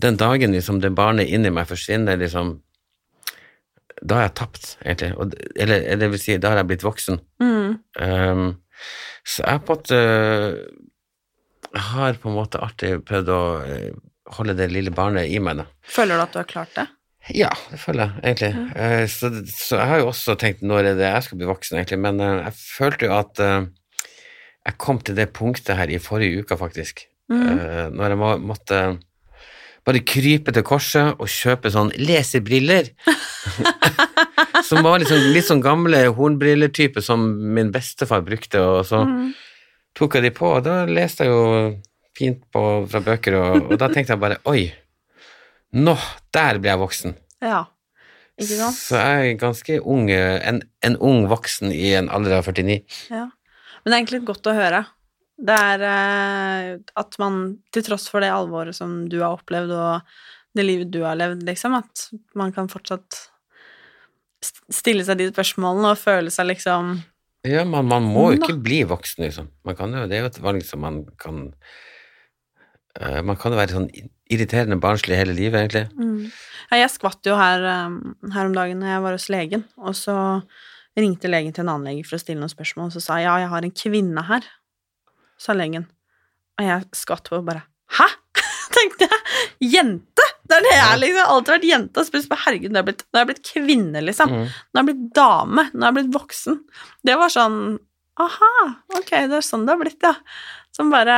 [0.01, 2.61] Den dagen liksom det barnet inni meg forsvinner, liksom
[4.01, 5.11] Da har jeg tapt, egentlig.
[5.21, 7.19] Og, eller, eller det vil si, da har jeg blitt voksen.
[7.43, 7.75] Mm.
[8.01, 8.47] Um,
[9.29, 9.99] så jeg på en måte
[11.91, 13.91] har på en måte alltid prøvd å eh,
[14.39, 15.67] holde det lille barnet i meg, da.
[15.87, 16.87] Føler du at du har klart det?
[17.37, 18.65] Ja, det føler jeg egentlig.
[18.81, 21.77] Eh, så, så jeg har jo også tenkt når er det jeg skal bli voksen,
[21.79, 23.45] egentlig, men uh, jeg følte jo at
[24.67, 27.07] jeg kom til det punktet her i forrige uke, faktisk.
[27.31, 28.81] Eh, når jeg må, måtte
[29.87, 32.91] bare krype til korset og kjøpe sånn lesebriller.
[34.69, 37.25] som var liksom, litt sånn gamle hornbriller-type som
[37.57, 39.05] min bestefar brukte, og så
[39.97, 41.43] tok jeg de på, og da leste jeg jo
[42.17, 44.69] fint på, fra bøker, og, og da tenkte jeg bare oi,
[45.81, 45.97] nå,
[46.35, 47.17] der ble jeg voksen.
[47.45, 47.65] Ja.
[48.41, 48.79] Ikke sant?
[48.79, 52.81] Så jeg er ganske ung, eh, en, en ung voksen i en alder av 49.
[53.13, 53.27] Ja.
[53.81, 54.85] Men det er egentlig godt å høre.
[55.41, 57.41] Det er eh, at man,
[57.73, 61.45] til tross for det alvoret som du har opplevd, og det livet du har levd,
[61.49, 62.09] liksom, at
[62.39, 63.27] man kan fortsatt
[64.73, 66.95] stille seg de spørsmålene og føle seg liksom
[67.47, 69.51] Ja, man, man må jo ikke bli voksen, liksom.
[69.69, 71.43] Man kan jo, det er jo et valg som man kan
[73.01, 73.91] uh, Man kan jo være sånn
[74.31, 76.31] irriterende barnslig hele livet, egentlig.
[76.71, 79.97] Ja, jeg skvatt jo her, um, her om dagen når jeg var hos legen, og
[79.99, 80.17] så
[80.99, 83.29] ringte legen til en annen lege for å stille noen spørsmål, og så sa jeg
[83.29, 84.49] ja, jeg har en kvinne her,
[85.41, 85.87] sa legen.
[86.61, 88.07] Og jeg skvatt på og bare Hæ?
[88.77, 89.21] tenkte jeg.
[89.73, 90.27] Jente!
[90.51, 91.31] Det er det jeg liksom.
[91.35, 92.03] Alltid vært jente.
[92.03, 94.31] Og spurt på herregud, nå er jeg blitt, er jeg blitt kvinne, liksom.
[94.35, 94.45] Mm.
[94.51, 95.65] Nå er jeg blitt dame.
[95.73, 96.59] Nå er jeg blitt voksen.
[97.07, 97.61] Det var sånn
[98.21, 98.49] Aha,
[98.99, 100.13] ok, det er sånn det har blitt, ja.
[100.77, 101.15] Som bare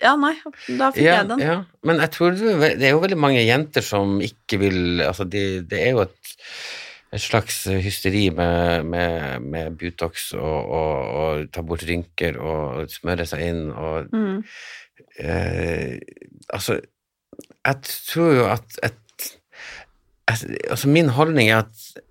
[0.00, 0.32] Ja, nei,
[0.78, 1.42] da fikk Ja, jeg den.
[1.44, 4.78] ja, men jeg tror det, er det er jo veldig mange jenter som ikke vil
[5.04, 6.32] Altså, de, det er jo et,
[7.14, 13.26] et slags hysteri med, med, med Butox og, og, og ta bort rynker og smøre
[13.30, 14.42] seg inn og Mm.
[15.18, 15.98] eh,
[16.52, 16.80] Altså,
[17.66, 17.76] jeg
[18.10, 19.28] tror jo at et,
[20.30, 22.02] et, Altså, min holdning er at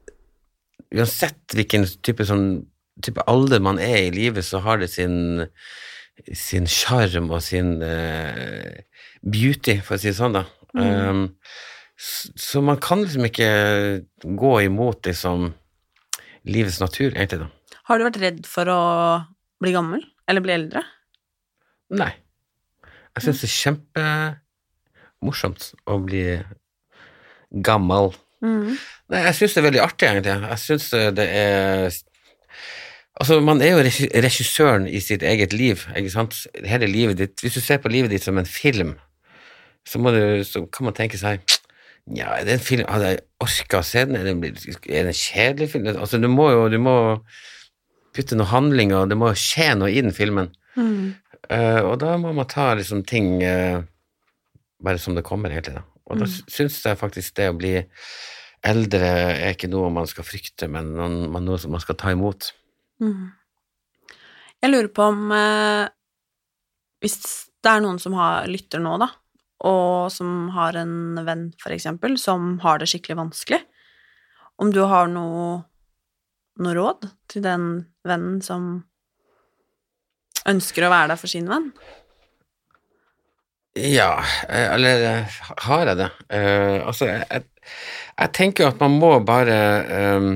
[0.94, 2.66] uansett hvilken type, sånn,
[3.02, 5.48] type alder man er i livet, så har det sin
[6.38, 8.84] sin sjarm og sin eh,
[9.26, 10.44] beauty, for å si det sånn, da.
[10.78, 11.24] Um,
[11.98, 13.50] så, man kan liksom ikke
[14.24, 15.54] gå imot liksom
[16.50, 17.80] livets natur, egentlig, da.
[17.90, 18.82] Har du vært redd for å
[19.64, 20.04] bli gammel?
[20.30, 20.82] Eller bli eldre?
[21.94, 22.12] Nei.
[23.14, 26.24] Jeg syns det er kjempemorsomt å bli
[27.64, 28.14] gammel.
[28.44, 28.74] Mm.
[29.14, 30.50] Nei, jeg syns det er veldig artig, egentlig.
[30.50, 30.86] Jeg syns
[31.20, 32.02] det er
[33.22, 33.82] Altså, man er jo
[34.26, 36.34] regissøren i sitt eget liv, ikke sant?
[36.66, 37.36] Hele livet ditt.
[37.44, 38.96] Hvis du ser på livet ditt som en film,
[39.86, 41.46] så, du, så kan man tenke seg
[42.12, 44.18] Ja, er det en film Hadde jeg orka å se den?
[44.20, 45.88] Er det, en kjedelig film?
[45.94, 46.96] Altså, du må jo du må
[48.14, 50.52] putte noe handling, og det må skje noe i den filmen.
[50.76, 51.16] Mm.
[51.50, 53.82] Uh, og da må man ta liksom ting uh,
[54.84, 55.80] bare som det kommer, egentlig.
[55.80, 55.86] Da.
[56.12, 57.74] Og da sy- syns jeg faktisk det å bli
[58.64, 62.52] eldre er ikke noe man skal frykte, men noe som man skal ta imot.
[63.02, 63.32] Mm.
[64.64, 65.90] Jeg lurer på om eh,
[67.04, 67.18] Hvis
[67.64, 69.10] det er noen som har, lytter nå, da,
[69.64, 73.62] og som har en venn, for eksempel, som har det skikkelig vanskelig,
[74.62, 75.64] om du har noe,
[76.62, 77.68] noe råd til den
[78.06, 78.84] vennen som
[80.50, 81.72] ønsker å være der for sin venn?
[83.74, 86.10] Ja, eh, eller eh, har jeg det?
[86.30, 89.56] Uh, altså, jeg, jeg, tenker at man må bare
[90.14, 90.28] um,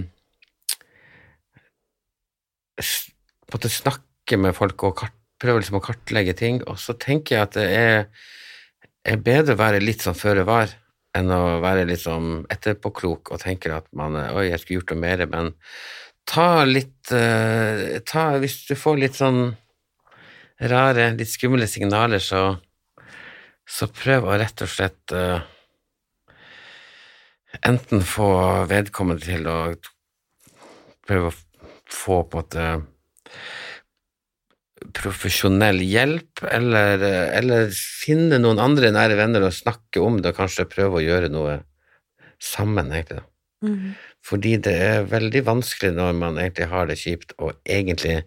[2.82, 7.36] en måte snakke med folk og kart, prøve liksom å kartlegge ting, og så tenker
[7.38, 8.08] jeg at det er,
[9.08, 10.74] er bedre å være litt sånn føre var
[11.18, 15.04] enn å være litt sånn etterpåklok og tenke at man Oi, jeg skulle gjort noe
[15.04, 15.54] mer, men
[16.28, 19.42] ta litt uh, ta, Hvis du får litt sånn
[20.58, 22.58] rare, litt skumle signaler, så
[23.68, 25.42] så prøv å rett og slett uh,
[27.68, 28.30] enten få
[28.70, 29.58] vedkommende til å
[31.08, 31.36] prøve å
[31.92, 32.56] få på at
[34.96, 37.02] profesjonell hjelp, eller,
[37.36, 41.32] eller finne noen andre nære venner og snakke om det, og kanskje prøve å gjøre
[41.34, 41.60] noe
[42.44, 43.24] sammen, egentlig.
[43.66, 43.96] Mm.
[44.26, 48.22] Fordi det er veldig vanskelig når man egentlig har det kjipt, å egentlig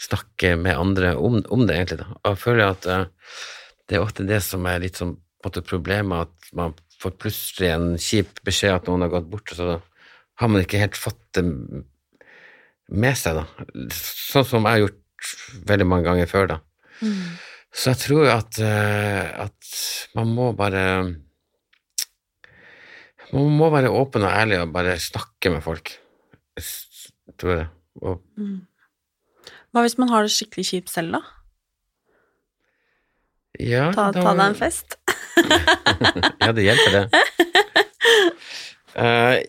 [0.00, 2.00] snakke med andre om, om det, egentlig.
[2.02, 2.14] da.
[2.22, 3.36] Og jeg føler at uh,
[3.88, 7.94] det er ofte det som er litt sånn måte problemet, at man får plutselig en
[8.00, 9.78] kjip beskjed at noen har gått bort, og så
[10.40, 11.44] har man ikke helt fått det
[12.90, 13.66] med seg, da.
[13.94, 14.99] Sånn som jeg har gjort
[15.68, 16.58] veldig mange ganger før, da.
[17.00, 17.38] Mm.
[17.72, 19.74] Så jeg tror at, eh, at
[20.18, 20.84] man må bare
[23.32, 25.92] Man må være åpen og ærlig og bare snakke med folk,
[26.58, 27.68] jeg tror jeg.
[28.02, 28.66] Og, Mm.
[29.72, 31.20] Hva hvis man har det skikkelig kjipt selv, da?
[33.60, 34.96] ja, Ta, da- ta deg en fest?
[36.42, 37.04] ja, det hjelper, det.
[39.00, 39.44] Eh,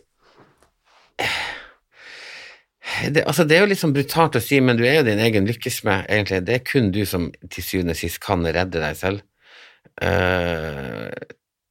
[3.13, 5.21] det, altså, det er jo litt sånn brutalt å si, men du er jo din
[5.23, 6.41] egen lykkesmed, egentlig.
[6.47, 9.23] Det er kun du som til syvende og sist kan redde deg selv.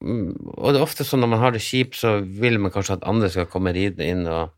[0.01, 2.97] Mm, og det er ofte sånn når man har det kjipt, så vil man kanskje
[2.97, 4.55] at andre skal komme ridende inn og,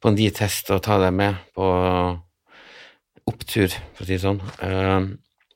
[0.00, 1.66] på en de-test og ta deg med på
[3.30, 4.40] opptur, for å si det sånn.
[4.62, 5.10] Uh,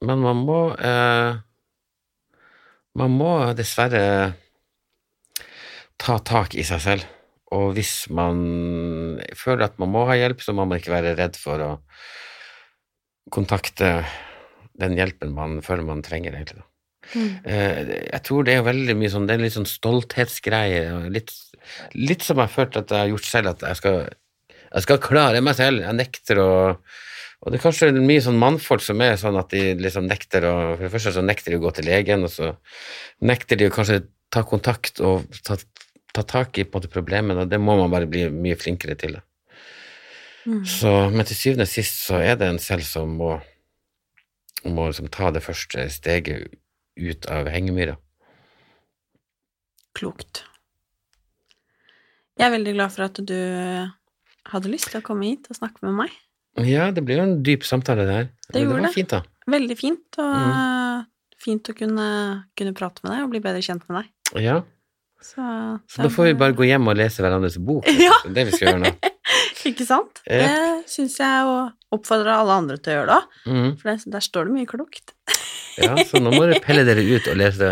[0.05, 1.43] men man må uh,
[2.95, 4.01] Man må dessverre
[5.99, 7.07] ta tak i seg selv.
[7.55, 8.39] Og hvis man
[9.39, 11.73] føler at man må ha hjelp, så må man ikke være redd for å
[13.35, 13.97] kontakte
[14.81, 16.65] den hjelpen man føler man trenger, egentlig.
[17.15, 17.31] Mm.
[17.45, 17.79] Eh,
[18.11, 21.33] Jeg tror det er veldig mye sånn, det er litt sånn stolthetsgreie, litt,
[21.95, 23.99] litt som jeg har følt at jeg har gjort selv, at jeg skal,
[24.65, 26.53] jeg skal klare meg selv, jeg nekter å
[27.45, 30.53] og det er kanskje mye sånn mannfolk som er sånn at de liksom nekter å
[30.79, 32.55] For det første så nekter de å gå til legen, og så
[33.21, 33.99] nekter de å kanskje
[34.33, 35.59] ta kontakt og ta,
[36.15, 38.95] ta tak i på en måte problemene, og det må man bare bli mye flinkere
[39.01, 39.17] til.
[40.47, 40.61] Mm.
[40.69, 43.33] Så, men til syvende og sist så er det en selv som må,
[44.69, 46.53] må liksom ta det første steget
[47.01, 47.97] ut av hengemyra.
[49.95, 50.43] Klokt.
[52.39, 53.37] Jeg er veldig glad for at du
[54.51, 56.15] hadde lyst til å komme hit og snakke med meg.
[56.67, 58.29] Ja, det blir jo en dyp samtale, det her.
[58.49, 58.95] Det Men gjorde var det.
[58.95, 59.15] fint.
[59.55, 61.07] Veldig fint, og Mm.
[61.45, 62.07] fint å kunne,
[62.57, 64.43] kunne prate med deg og bli bedre kjent med deg.
[64.43, 64.63] Ja,
[65.25, 65.41] Så,
[65.89, 67.87] så da får vi bare gå hjem og lese hverandres bok.
[68.05, 68.13] Ja.
[68.25, 68.91] Det er det vi skal gjøre nå.
[69.71, 70.21] Ikke sant?
[70.29, 70.45] Ja.
[70.45, 73.71] Det syns jeg og oppfordrer alle andre til å gjøre det òg, Mhm.
[73.81, 75.15] for det, der står det mye klokt.
[75.81, 77.71] Ja, så nå må dere pelle dere ut og lese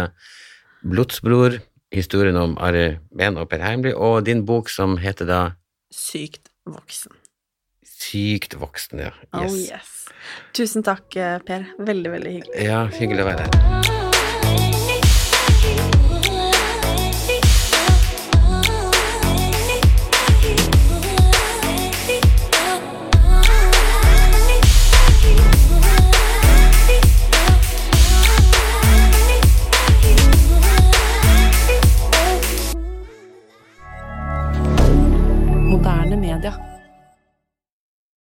[0.83, 1.61] Blodsbror,
[1.95, 5.41] historien om Ari Behn og Per Heimly, og din bok som heter da
[5.95, 7.13] Sykt voksen.
[7.87, 9.13] Sykt voksen, ja.
[9.37, 9.69] Oh Yes.
[9.71, 9.93] yes.
[10.57, 11.69] Tusen takk, eh, Per.
[11.79, 12.65] Veldig, veldig hyggelig.
[12.65, 14.02] Ja, hyggelig å være her.